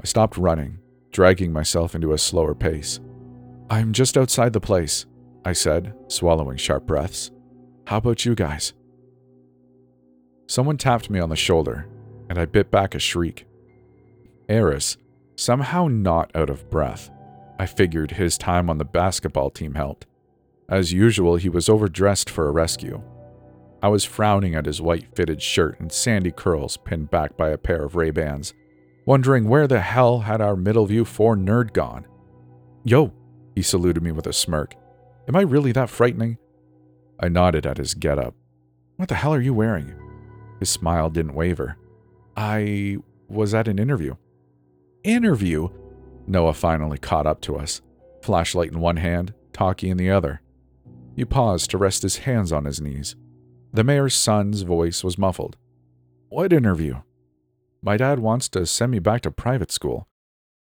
[0.01, 0.79] I stopped running,
[1.11, 2.99] dragging myself into a slower pace.
[3.69, 5.05] I'm just outside the place.
[5.45, 7.31] I said, swallowing sharp breaths.
[7.85, 8.73] How about you guys?
[10.47, 11.87] Someone tapped me on the shoulder,
[12.29, 13.45] and I bit back a shriek.
[14.49, 14.97] Eris,
[15.35, 17.11] somehow not out of breath.
[17.59, 20.07] I figured his time on the basketball team helped.
[20.67, 23.03] As usual, he was overdressed for a rescue.
[23.83, 27.57] I was frowning at his white fitted shirt and sandy curls pinned back by a
[27.57, 28.53] pair of Ray-Bans,
[29.05, 32.05] wondering where the hell had our Middleview 4 nerd gone.
[32.83, 33.13] Yo,
[33.55, 34.75] he saluted me with a smirk.
[35.27, 36.37] Am I really that frightening?
[37.19, 38.35] I nodded at his getup.
[38.95, 39.93] What the hell are you wearing?
[40.59, 41.77] His smile didn't waver.
[42.35, 44.15] I was at an interview.
[45.03, 45.69] Interview?
[46.27, 47.81] Noah finally caught up to us,
[48.21, 50.41] flashlight in one hand, talkie in the other.
[51.15, 53.15] He paused to rest his hands on his knees.
[53.73, 55.57] The mayor's son's voice was muffled.
[56.29, 57.01] What interview?
[57.83, 60.07] My dad wants to send me back to private school.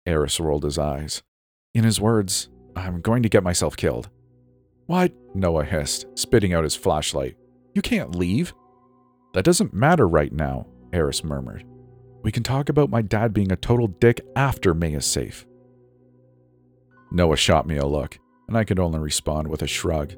[0.06, 1.22] Eris rolled his eyes.
[1.74, 4.08] In his words, I'm going to get myself killed.
[4.86, 5.12] What?
[5.34, 7.36] Noah hissed, spitting out his flashlight.
[7.74, 8.54] You can't leave.
[9.34, 11.64] That doesn't matter right now, Eris murmured.
[12.22, 15.46] We can talk about my dad being a total dick after May is safe.
[17.10, 20.14] Noah shot me a look, and I could only respond with a shrug.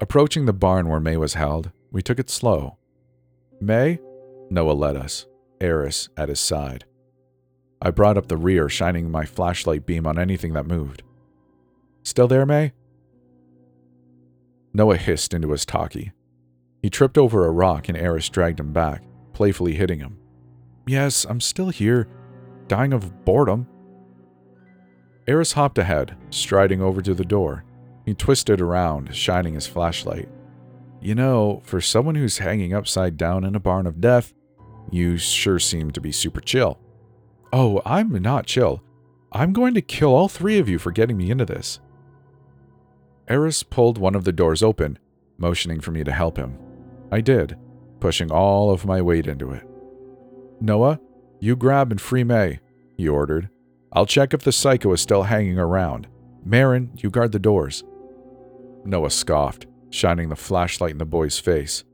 [0.00, 2.78] Approaching the barn where May was held, we took it slow.
[3.60, 3.98] May?
[4.50, 5.26] Noah led us,
[5.60, 6.84] Eris at his side.
[7.80, 11.02] I brought up the rear, shining my flashlight beam on anything that moved.
[12.02, 12.72] Still there, May?
[14.72, 16.12] Noah hissed into his talkie.
[16.82, 20.18] He tripped over a rock and Eris dragged him back, playfully hitting him.
[20.86, 22.08] Yes, I'm still here.
[22.68, 23.66] dying of boredom.
[25.26, 27.64] Eris hopped ahead, striding over to the door.
[28.04, 30.28] He twisted around, shining his flashlight.
[31.00, 34.32] You know, for someone who's hanging upside down in a barn of death,
[34.90, 36.78] you sure seem to be super chill.
[37.52, 38.82] Oh, I'm not chill.
[39.32, 41.80] I'm going to kill all three of you for getting me into this.
[43.28, 44.98] Eris pulled one of the doors open,
[45.36, 46.58] motioning for me to help him.
[47.10, 47.56] I did,
[48.00, 49.66] pushing all of my weight into it.
[50.60, 51.00] Noah,
[51.40, 52.60] you grab and free May,
[52.96, 53.50] he ordered.
[53.92, 56.06] I'll check if the psycho is still hanging around.
[56.44, 57.84] Marin, you guard the doors.
[58.84, 61.84] Noah scoffed, shining the flashlight in the boy's face.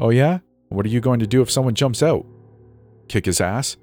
[0.00, 0.40] Oh, yeah?
[0.68, 2.26] What are you going to do if someone jumps out?
[3.12, 3.76] Kick his ass?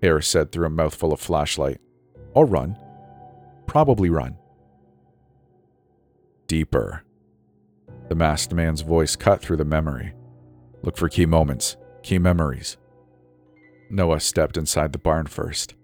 [0.00, 1.80] Eris said through a mouthful of flashlight.
[2.34, 2.78] Or run.
[3.66, 4.36] Probably run.
[6.46, 7.02] Deeper.
[8.08, 10.14] The masked man's voice cut through the memory.
[10.84, 12.76] Look for key moments, key memories.
[13.90, 15.74] Noah stepped inside the barn first.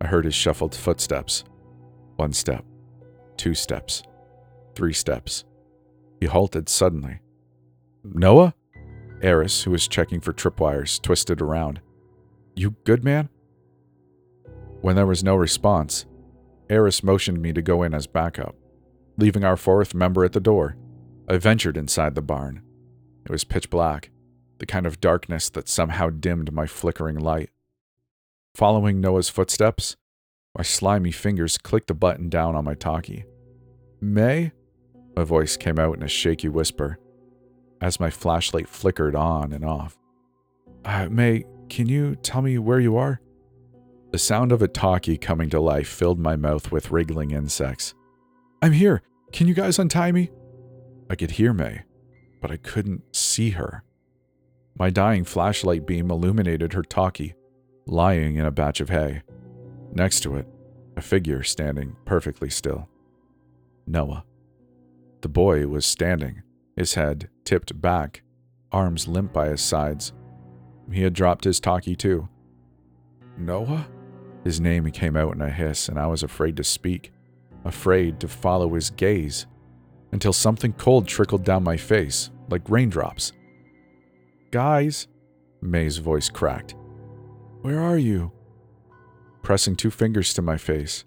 [0.00, 1.44] I heard his shuffled footsteps.
[2.16, 2.64] One step,
[3.36, 4.02] two steps,
[4.74, 5.44] three steps.
[6.20, 7.20] He halted suddenly.
[8.02, 8.54] Noah?
[9.20, 11.82] Eris, who was checking for tripwires, twisted around.
[12.56, 13.28] You good, man?
[14.80, 16.06] When there was no response,
[16.70, 18.56] Eris motioned me to go in as backup.
[19.18, 20.76] Leaving our fourth member at the door,
[21.28, 22.62] I ventured inside the barn.
[23.26, 24.10] It was pitch black,
[24.58, 27.50] the kind of darkness that somehow dimmed my flickering light.
[28.54, 29.96] Following Noah's footsteps,
[30.56, 33.26] my slimy fingers clicked the button down on my talkie.
[34.00, 34.52] May?
[35.14, 36.98] My voice came out in a shaky whisper
[37.82, 39.98] as my flashlight flickered on and off.
[40.84, 43.20] Uh, May, can you tell me where you are?
[44.12, 47.94] The sound of a talkie coming to life filled my mouth with wriggling insects.
[48.62, 49.02] I'm here.
[49.32, 50.30] Can you guys untie me?
[51.10, 51.82] I could hear May,
[52.40, 53.82] but I couldn't see her.
[54.78, 57.34] My dying flashlight beam illuminated her talkie,
[57.86, 59.22] lying in a batch of hay.
[59.92, 60.46] Next to it,
[60.96, 62.88] a figure standing perfectly still.
[63.86, 64.24] Noah.
[65.22, 66.42] The boy was standing,
[66.76, 68.22] his head tipped back,
[68.72, 70.12] arms limp by his sides.
[70.90, 72.28] He had dropped his talkie too.
[73.36, 73.86] Noah?
[74.44, 77.12] His name came out in a hiss, and I was afraid to speak,
[77.64, 79.46] afraid to follow his gaze,
[80.12, 83.32] until something cold trickled down my face, like raindrops.
[84.52, 85.08] Guys,
[85.60, 86.76] May's voice cracked.
[87.62, 88.30] Where are you?
[89.42, 91.04] Pressing two fingers to my face,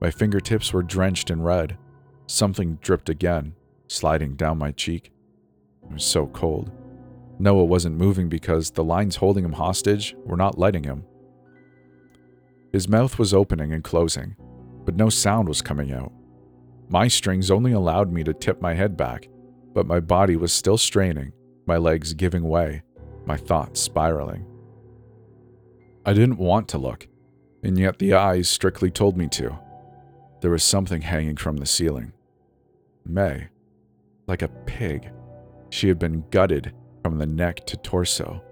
[0.00, 1.76] my fingertips were drenched in red.
[2.26, 3.54] Something dripped again,
[3.88, 5.12] sliding down my cheek.
[5.82, 6.70] It was so cold.
[7.40, 11.06] Noah wasn't moving because the lines holding him hostage were not letting him.
[12.70, 14.36] His mouth was opening and closing,
[14.84, 16.12] but no sound was coming out.
[16.90, 19.28] My strings only allowed me to tip my head back,
[19.72, 21.32] but my body was still straining,
[21.66, 22.82] my legs giving way,
[23.24, 24.44] my thoughts spiraling.
[26.04, 27.08] I didn't want to look,
[27.62, 29.58] and yet the eyes strictly told me to.
[30.42, 32.12] There was something hanging from the ceiling.
[33.06, 33.48] May,
[34.26, 35.10] like a pig,
[35.70, 38.42] she had been gutted from the neck to torso,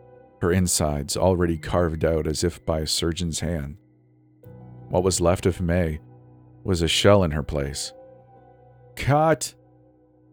[0.40, 3.76] her insides already carved out as if by a surgeon's hand.
[4.88, 6.00] What was left of May
[6.64, 7.92] was a shell in her place.
[8.96, 9.54] Cut!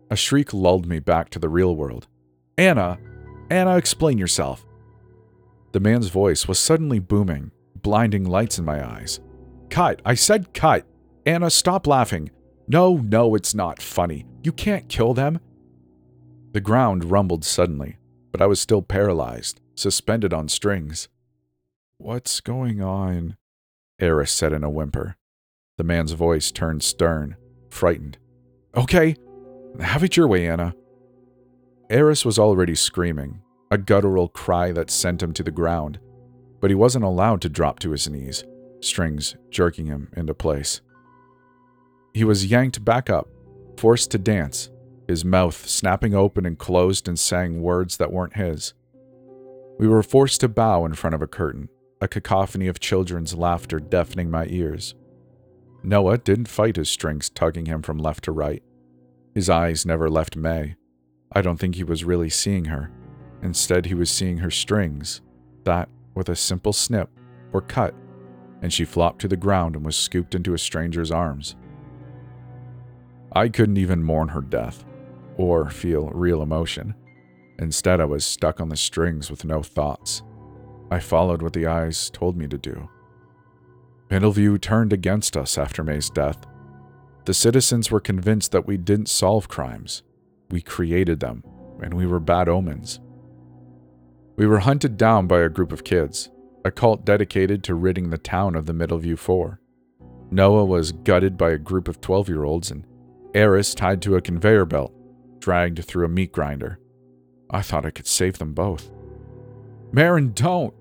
[0.10, 2.08] A shriek lulled me back to the real world.
[2.58, 3.00] Anna!
[3.50, 4.66] Anna, explain yourself.
[5.72, 9.20] The man's voice was suddenly booming, blinding lights in my eyes.
[9.70, 10.02] Cut!
[10.06, 10.86] I said cut!
[11.26, 12.32] Anna, stop laughing.
[12.68, 14.26] No, no, it's not funny.
[14.44, 15.40] You can't kill them.
[16.54, 17.98] The ground rumbled suddenly,
[18.36, 21.08] but I was still paralyzed, suspended on strings.
[22.00, 23.38] What's going on?
[23.98, 25.16] Eris said in a whimper.
[25.78, 27.38] The man's voice turned stern,
[27.70, 28.18] frightened.
[28.76, 29.16] Okay,
[29.80, 30.76] have it your way, Anna.
[31.90, 33.40] Eris was already screaming,
[33.72, 36.02] a guttural cry that sent him to the ground,
[36.60, 38.44] but he wasn't allowed to drop to his knees,
[38.82, 40.82] strings jerking him into place.
[42.14, 43.30] He was yanked back up,
[43.78, 44.70] forced to dance,
[45.08, 48.74] his mouth snapping open and closed and saying words that weren't his.
[49.78, 51.70] We were forced to bow in front of a curtain,
[52.02, 54.96] a cacophony of children's laughter deafening my ears.
[55.84, 58.64] Noah didn't fight his strings tugging him from left to right.
[59.34, 60.76] His eyes never left May.
[61.32, 62.92] I don't think he was really seeing her.
[63.44, 65.22] Instead, he was seeing her strings,
[65.66, 67.10] that, with a simple snip,
[67.52, 67.94] were cut,
[68.62, 71.56] and she flopped to the ground and was scooped into a stranger's arms.
[73.34, 74.86] I couldn't even mourn her death,
[75.38, 76.96] or feel real emotion.
[77.60, 80.24] Instead, I was stuck on the strings with no thoughts.
[80.92, 82.90] I followed what the eyes told me to do.
[84.10, 86.46] Middleview turned against us after May's death.
[87.26, 90.04] The citizens were convinced that we didn't solve crimes,
[90.52, 91.44] we created them,
[91.82, 93.00] and we were bad omens.
[94.36, 96.30] We were hunted down by a group of kids,
[96.64, 99.60] a cult dedicated to ridding the town of the Middleview Four.
[100.30, 102.86] Noah was gutted by a group of 12 year olds, and
[103.34, 104.94] Eris tied to a conveyor belt,
[105.40, 106.80] dragged through a meat grinder.
[107.50, 108.92] I thought I could save them both.
[109.92, 110.74] Marin, don't!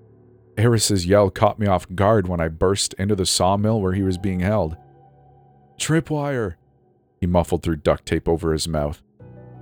[0.57, 4.17] Eris's yell caught me off guard when I burst into the sawmill where he was
[4.17, 4.77] being held.
[5.77, 6.55] Tripwire!
[7.19, 9.01] He muffled through duct tape over his mouth.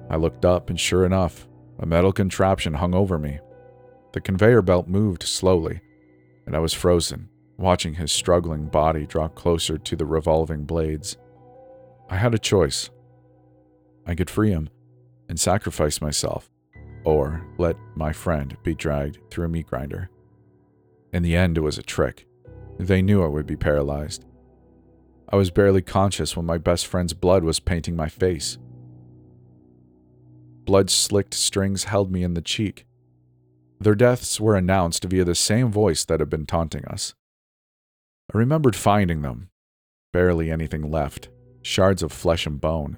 [0.09, 1.47] I looked up, and sure enough,
[1.79, 3.39] a metal contraption hung over me.
[4.13, 5.81] The conveyor belt moved slowly,
[6.45, 11.17] and I was frozen, watching his struggling body draw closer to the revolving blades.
[12.09, 12.89] I had a choice.
[14.05, 14.69] I could free him
[15.33, 16.47] and sacrifice myself,
[17.05, 20.11] or let my friend be dragged through a meat grinder.
[21.11, 22.27] In the end, it was a trick.
[22.77, 24.25] They knew I would be paralyzed.
[25.27, 28.59] I was barely conscious when my best friend's blood was painting my face.
[30.65, 32.85] Blood slicked strings held me in the cheek.
[33.79, 37.15] Their deaths were announced via the same voice that had been taunting us.
[38.31, 39.49] I remembered finding them.
[40.11, 41.29] Barely anything left
[41.63, 42.97] shards of flesh and bone.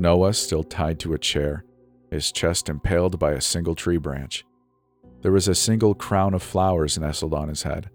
[0.00, 1.64] Noah still tied to a chair,
[2.10, 4.44] his chest impaled by a single tree branch.
[5.20, 7.90] There was a single crown of flowers nestled on his head.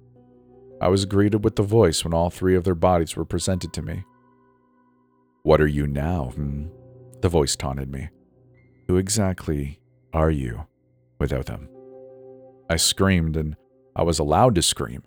[0.80, 3.82] I was greeted with the voice when all three of their bodies were presented to
[3.82, 4.04] me.
[5.42, 6.32] What are you now?
[6.36, 6.68] Hmm?
[7.22, 8.10] The voice taunted me.
[8.88, 9.80] Who exactly
[10.14, 10.68] are you
[11.20, 11.68] without them?
[12.70, 13.56] I screamed, and
[13.96, 15.04] I was allowed to scream,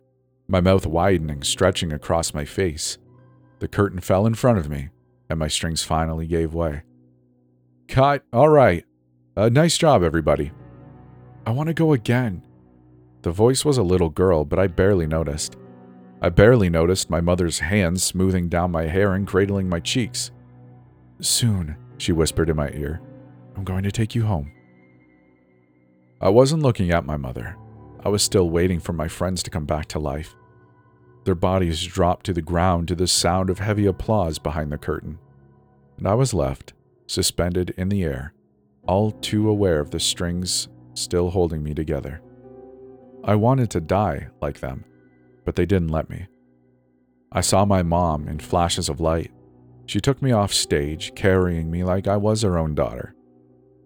[0.49, 2.99] my mouth widening, stretching across my face.
[3.61, 4.89] The curtain fell in front of me,
[5.29, 6.83] and my strings finally gave way.
[7.89, 8.25] Cut.
[8.33, 8.85] All right.
[9.37, 10.53] Uh, nice job, everybody.
[11.47, 12.43] I want to go again.
[13.23, 15.57] The voice was a little girl, but I barely noticed.
[16.21, 20.31] I barely noticed my mother's hands smoothing down my hair and cradling my cheeks.
[21.21, 23.01] Soon, she whispered in my ear,
[23.57, 24.53] I'm going to take you home.
[26.21, 27.57] I wasn't looking at my mother.
[28.05, 30.35] I was still waiting for my friends to come back to life.
[31.25, 35.19] Their bodies dropped to the ground to the sound of heavy applause behind the curtain,
[35.99, 36.73] and I was left,
[37.07, 38.33] suspended in the air,
[38.87, 42.21] all too aware of the strings still holding me together.
[43.25, 44.85] I wanted to die like them,
[45.45, 46.27] but they didn't let me.
[47.31, 49.31] I saw my mom in flashes of light.
[49.87, 53.15] She took me off stage, carrying me like I was her own daughter.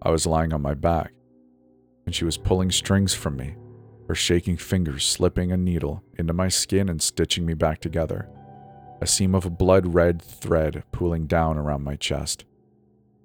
[0.01, 1.13] I was lying on my back,
[2.05, 3.55] and she was pulling strings from me,
[4.07, 8.29] her shaking fingers slipping a needle into my skin and stitching me back together,
[9.01, 12.45] a seam of blood red thread pooling down around my chest.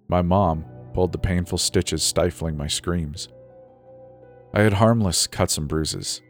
[0.09, 0.65] My mom
[0.95, 3.29] pulled the painful stitches, stifling my screams.
[4.55, 6.23] I had harmless cuts and bruises.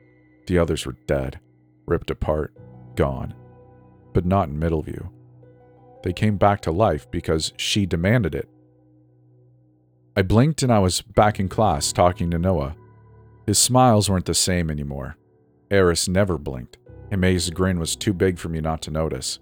[0.47, 1.41] The others were dead,
[1.87, 2.53] ripped apart,
[2.97, 3.35] gone,
[4.13, 5.11] but not in Middleview.
[6.03, 8.49] They came back to life because she demanded it.
[10.17, 12.75] I blinked and I was back in class talking to Noah.
[13.49, 15.17] His smiles weren't the same anymore.
[15.71, 16.77] Eris never blinked,
[17.11, 19.39] May's grin was too big for me not to notice.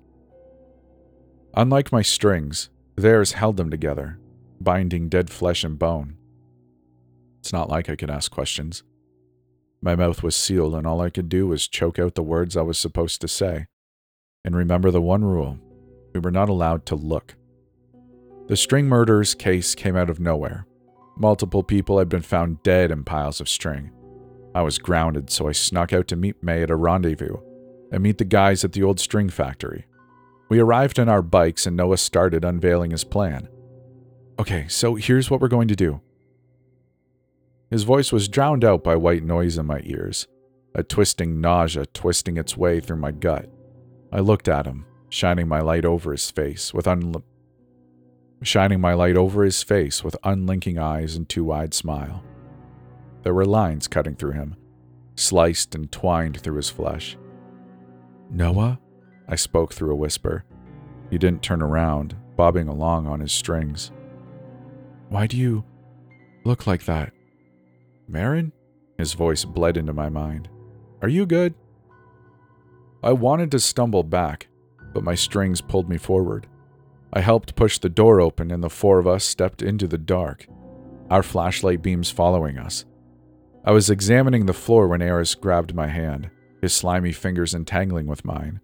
[1.54, 4.20] Unlike my strings, theirs held them together,
[4.60, 6.18] binding dead flesh and bone.
[7.40, 8.84] It's not like I could ask questions.
[9.82, 12.62] My mouth was sealed, and all I could do was choke out the words I
[12.62, 13.66] was supposed to say.
[14.44, 15.58] And remember the one rule
[16.14, 17.34] we were not allowed to look.
[18.46, 20.64] The string murders case came out of nowhere.
[21.16, 23.90] Multiple people had been found dead in piles of string.
[24.56, 27.36] I was grounded, so I snuck out to meet May at a rendezvous
[27.92, 29.84] and meet the guys at the old string factory.
[30.48, 33.50] We arrived on our bikes, and Noah started unveiling his plan.
[34.38, 36.00] Okay, so here's what we're going to do.
[37.70, 40.26] His voice was drowned out by white noise in my ears,
[40.74, 43.50] a twisting nausea twisting its way through my gut.
[44.10, 47.22] I looked at him, shining my light over his face with un-
[48.42, 52.24] shining my light over his face with unlinking eyes and too-wide smile.
[53.26, 54.54] There were lines cutting through him,
[55.16, 57.18] sliced and twined through his flesh.
[58.30, 58.78] Noah?
[59.26, 60.44] I spoke through a whisper.
[61.10, 63.90] He didn't turn around, bobbing along on his strings.
[65.08, 65.64] Why do you
[66.44, 67.12] look like that?
[68.06, 68.52] Marin?
[68.96, 70.48] His voice bled into my mind.
[71.02, 71.54] Are you good?
[73.02, 74.46] I wanted to stumble back,
[74.94, 76.46] but my strings pulled me forward.
[77.12, 80.46] I helped push the door open, and the four of us stepped into the dark,
[81.10, 82.84] our flashlight beams following us.
[83.66, 86.30] I was examining the floor when Eris grabbed my hand,
[86.62, 88.60] his slimy fingers entangling with mine.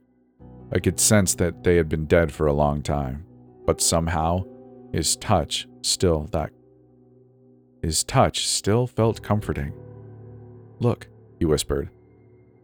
[0.73, 3.27] I could sense that they had been dead for a long time,
[3.67, 4.45] but somehow,
[4.93, 6.51] his touch still that
[7.83, 9.73] his touch still felt comforting.
[10.79, 11.91] Look, he whispered.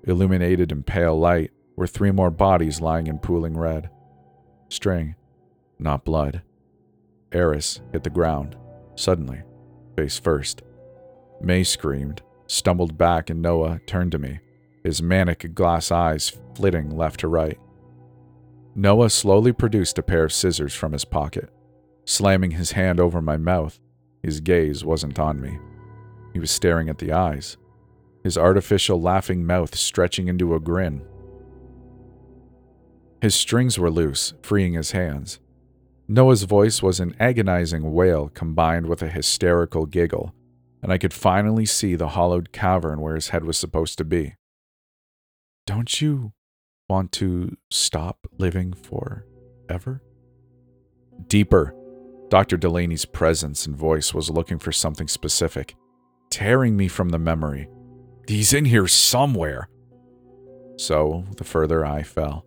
[0.05, 3.91] Illuminated in pale light were three more bodies lying in pooling red.
[4.69, 5.17] String,
[5.79, 6.43] not blood.
[7.33, 8.57] Eris hit the ground,
[8.95, 9.43] suddenly,
[9.97, 10.63] face first.
[11.41, 14.41] May screamed, stumbled back, and Noah turned to me.
[14.83, 17.59] his manic glass eyes flitting left to right.
[18.75, 21.51] Noah slowly produced a pair of scissors from his pocket.
[22.05, 23.79] Slamming his hand over my mouth,
[24.23, 25.59] his gaze wasn't on me.
[26.33, 27.57] He was staring at the eyes,
[28.23, 31.03] his artificial laughing mouth stretching into a grin.
[33.21, 35.41] His strings were loose, freeing his hands.
[36.07, 40.33] Noah's voice was an agonizing wail combined with a hysterical giggle,
[40.83, 44.37] and I could finally see the hollowed cavern where his head was supposed to be.
[45.67, 46.33] Don't you
[46.89, 50.03] want to stop living forever?
[51.27, 51.75] Deeper.
[52.31, 52.57] Dr.
[52.57, 55.75] Delaney's presence and voice was looking for something specific,
[56.31, 57.69] tearing me from the memory.
[58.27, 59.69] He's in here somewhere.
[60.77, 62.45] So, the further I fell.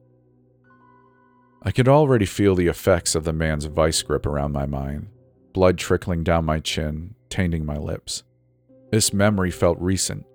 [1.63, 5.09] I could already feel the effects of the man's vice grip around my mind,
[5.53, 8.23] blood trickling down my chin, tainting my lips.
[8.91, 10.25] This memory felt recent.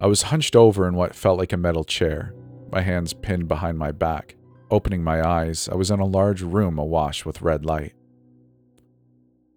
[0.00, 2.34] I was hunched over in what felt like a metal chair,
[2.72, 4.34] my hands pinned behind my back.
[4.70, 7.92] Opening my eyes, I was in a large room awash with red light.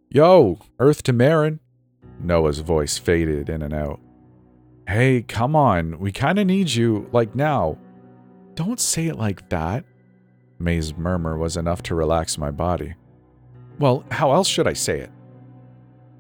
[0.09, 1.61] Yo, Earth to Marin.
[2.19, 3.99] Noah's voice faded in and out.
[4.87, 7.77] Hey, come on, we kinda need you, like now.
[8.53, 9.85] Don't say it like that.
[10.59, 12.95] May's murmur was enough to relax my body.
[13.79, 15.11] Well, how else should I say it?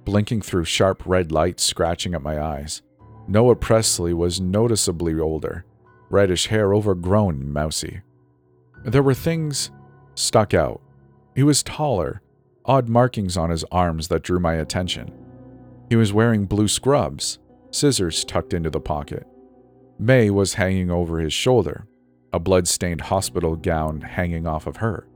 [0.05, 2.83] Blinking through sharp red light scratching at my eyes,
[3.27, 5.65] Noah Presley was noticeably older,
[6.11, 8.01] reddish hair overgrown and mousy.
[8.83, 9.71] There were things
[10.13, 10.79] stuck out.
[11.35, 12.21] He was taller,
[12.65, 15.11] odd markings on his arms that drew my attention.
[15.89, 17.39] He was wearing blue scrubs,
[17.71, 19.27] scissors tucked into the pocket.
[19.97, 21.87] May was hanging over his shoulder,
[22.31, 25.07] a blood-stained hospital gown hanging off of her.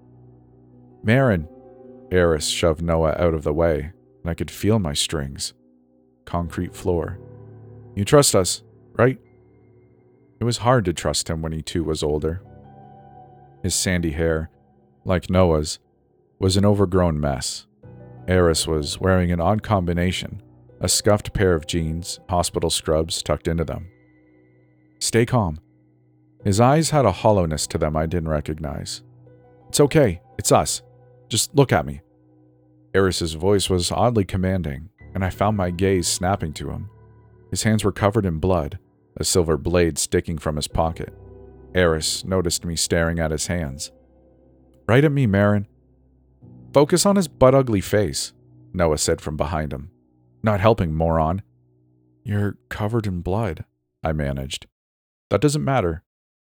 [1.03, 1.47] Marin,
[2.11, 3.91] Eris shoved Noah out of the way,
[4.21, 5.53] and I could feel my strings.
[6.25, 7.19] Concrete floor.
[7.95, 8.63] You trust us,
[8.93, 9.19] right?
[10.39, 12.41] It was hard to trust him when he too was older.
[13.61, 14.49] His sandy hair,
[15.03, 15.79] like Noah's,
[16.39, 17.65] was an overgrown mess.
[18.27, 20.41] Eris was wearing an odd combination
[20.81, 23.89] a scuffed pair of jeans, hospital scrubs tucked into them.
[24.99, 25.59] Stay calm.
[26.43, 29.03] His eyes had a hollowness to them I didn't recognize.
[29.67, 30.81] It's okay, it's us.
[31.27, 32.01] Just look at me.
[32.93, 36.89] Eris's voice was oddly commanding, and I found my gaze snapping to him.
[37.51, 38.79] His hands were covered in blood,
[39.17, 41.13] a silver blade sticking from his pocket.
[41.75, 43.91] Eris noticed me staring at his hands.
[44.87, 45.67] Right at me, Marin.
[46.73, 48.33] Focus on his butt ugly face,
[48.73, 49.91] Noah said from behind him.
[50.41, 51.41] Not helping, moron.
[52.23, 53.65] You're covered in blood,
[54.03, 54.67] I managed.
[55.29, 56.03] That doesn't matter.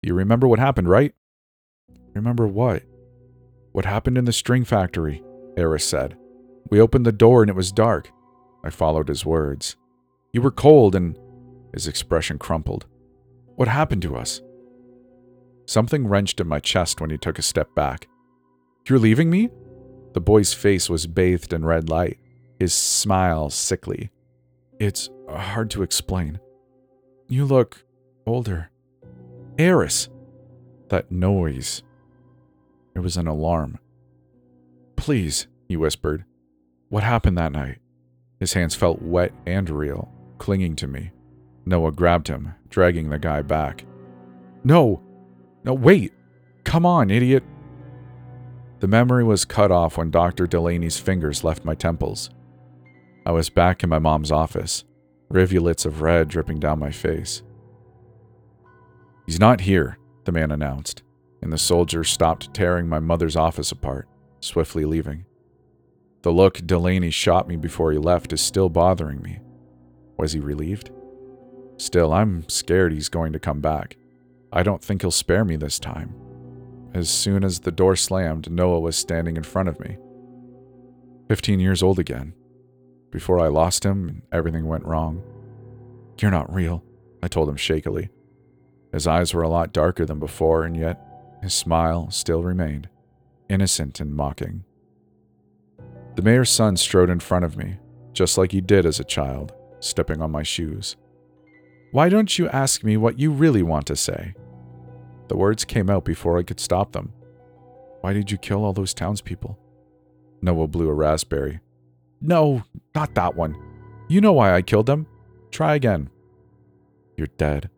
[0.02, 1.14] You remember what happened, right?
[2.14, 2.82] Remember what?
[3.72, 5.22] What happened in the string factory,
[5.56, 6.16] Eris said.
[6.70, 8.10] We opened the door and it was dark.
[8.64, 9.76] I followed his words.
[10.32, 11.18] You were cold and
[11.72, 12.86] his expression crumpled.
[13.56, 14.42] What happened to us?
[15.66, 18.08] Something wrenched in my chest when he took a step back.
[18.88, 19.50] You're leaving me?
[20.14, 22.18] The boy's face was bathed in red light,
[22.58, 24.10] his smile sickly.
[24.78, 26.40] It's hard to explain.
[27.28, 27.84] You look
[28.26, 28.70] older.
[29.58, 30.08] Eris!
[30.88, 31.82] That noise.
[32.94, 33.78] It was an alarm.
[34.96, 36.24] Please, he whispered.
[36.88, 37.78] What happened that night?
[38.40, 41.10] His hands felt wet and real, clinging to me.
[41.66, 43.84] Noah grabbed him, dragging the guy back.
[44.64, 45.02] No!
[45.64, 46.12] No, wait!
[46.64, 47.44] Come on, idiot!
[48.80, 50.46] The memory was cut off when Dr.
[50.46, 52.30] Delaney's fingers left my temples.
[53.26, 54.84] I was back in my mom's office,
[55.28, 57.42] rivulets of red dripping down my face.
[59.26, 61.02] He's not here, the man announced,
[61.42, 64.08] and the soldier stopped tearing my mother's office apart,
[64.40, 65.26] swiftly leaving.
[66.22, 69.38] The look Delaney shot me before he left is still bothering me.
[70.16, 70.90] Was he relieved?
[71.76, 73.96] Still, I'm scared he's going to come back.
[74.52, 76.14] I don't think he'll spare me this time.
[76.92, 79.96] As soon as the door slammed, Noah was standing in front of me.
[81.28, 82.34] Fifteen years old again.
[83.10, 85.22] Before I lost him, everything went wrong.
[86.20, 86.82] You're not real,
[87.22, 88.08] I told him shakily.
[88.92, 91.00] His eyes were a lot darker than before, and yet
[91.42, 92.88] his smile still remained,
[93.48, 94.64] innocent and mocking.
[96.18, 97.76] The mayor's son strode in front of me,
[98.12, 100.96] just like he did as a child, stepping on my shoes.
[101.92, 104.34] Why don't you ask me what you really want to say?
[105.28, 107.12] The words came out before I could stop them.
[108.00, 109.60] Why did you kill all those townspeople?
[110.42, 111.60] Noah blew a raspberry.
[112.20, 112.64] No,
[112.96, 113.54] not that one.
[114.08, 115.06] You know why I killed them.
[115.52, 116.10] Try again.
[117.16, 117.70] You're dead,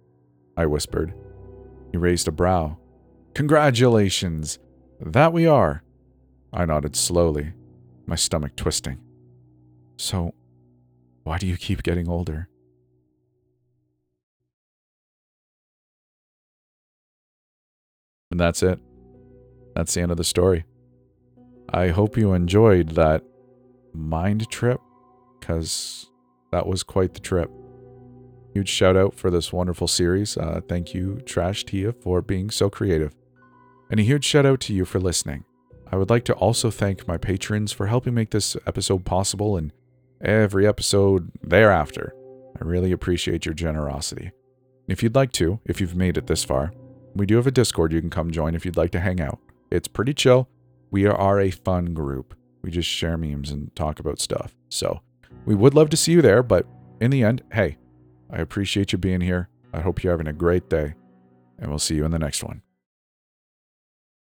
[0.56, 1.12] I whispered.
[1.92, 2.78] He raised a brow.
[3.34, 4.58] Congratulations!
[4.98, 5.84] That we are.
[6.54, 7.52] I nodded slowly,
[8.06, 8.98] my stomach twisting.
[9.96, 10.34] So,
[11.24, 12.48] why do you keep getting older?
[18.30, 18.78] And that's it.
[19.74, 20.64] That's the end of the story.
[21.72, 23.22] I hope you enjoyed that
[23.92, 24.80] mind trip
[25.38, 26.06] because
[26.52, 27.50] that was quite the trip.
[28.54, 30.36] Huge shout out for this wonderful series.
[30.36, 33.14] Uh, thank you, Trash Tia, for being so creative.
[33.90, 35.44] And a huge shout out to you for listening.
[35.92, 39.72] I would like to also thank my patrons for helping make this episode possible and
[40.20, 42.14] every episode thereafter.
[42.60, 44.30] I really appreciate your generosity.
[44.86, 46.72] If you'd like to, if you've made it this far,
[47.14, 49.38] we do have a Discord you can come join if you'd like to hang out.
[49.70, 50.48] It's pretty chill.
[50.90, 52.34] We are a fun group.
[52.62, 54.54] We just share memes and talk about stuff.
[54.68, 55.00] So
[55.44, 56.66] we would love to see you there, but
[57.00, 57.78] in the end, hey,
[58.30, 59.48] I appreciate you being here.
[59.72, 60.94] I hope you're having a great day,
[61.58, 62.62] and we'll see you in the next one.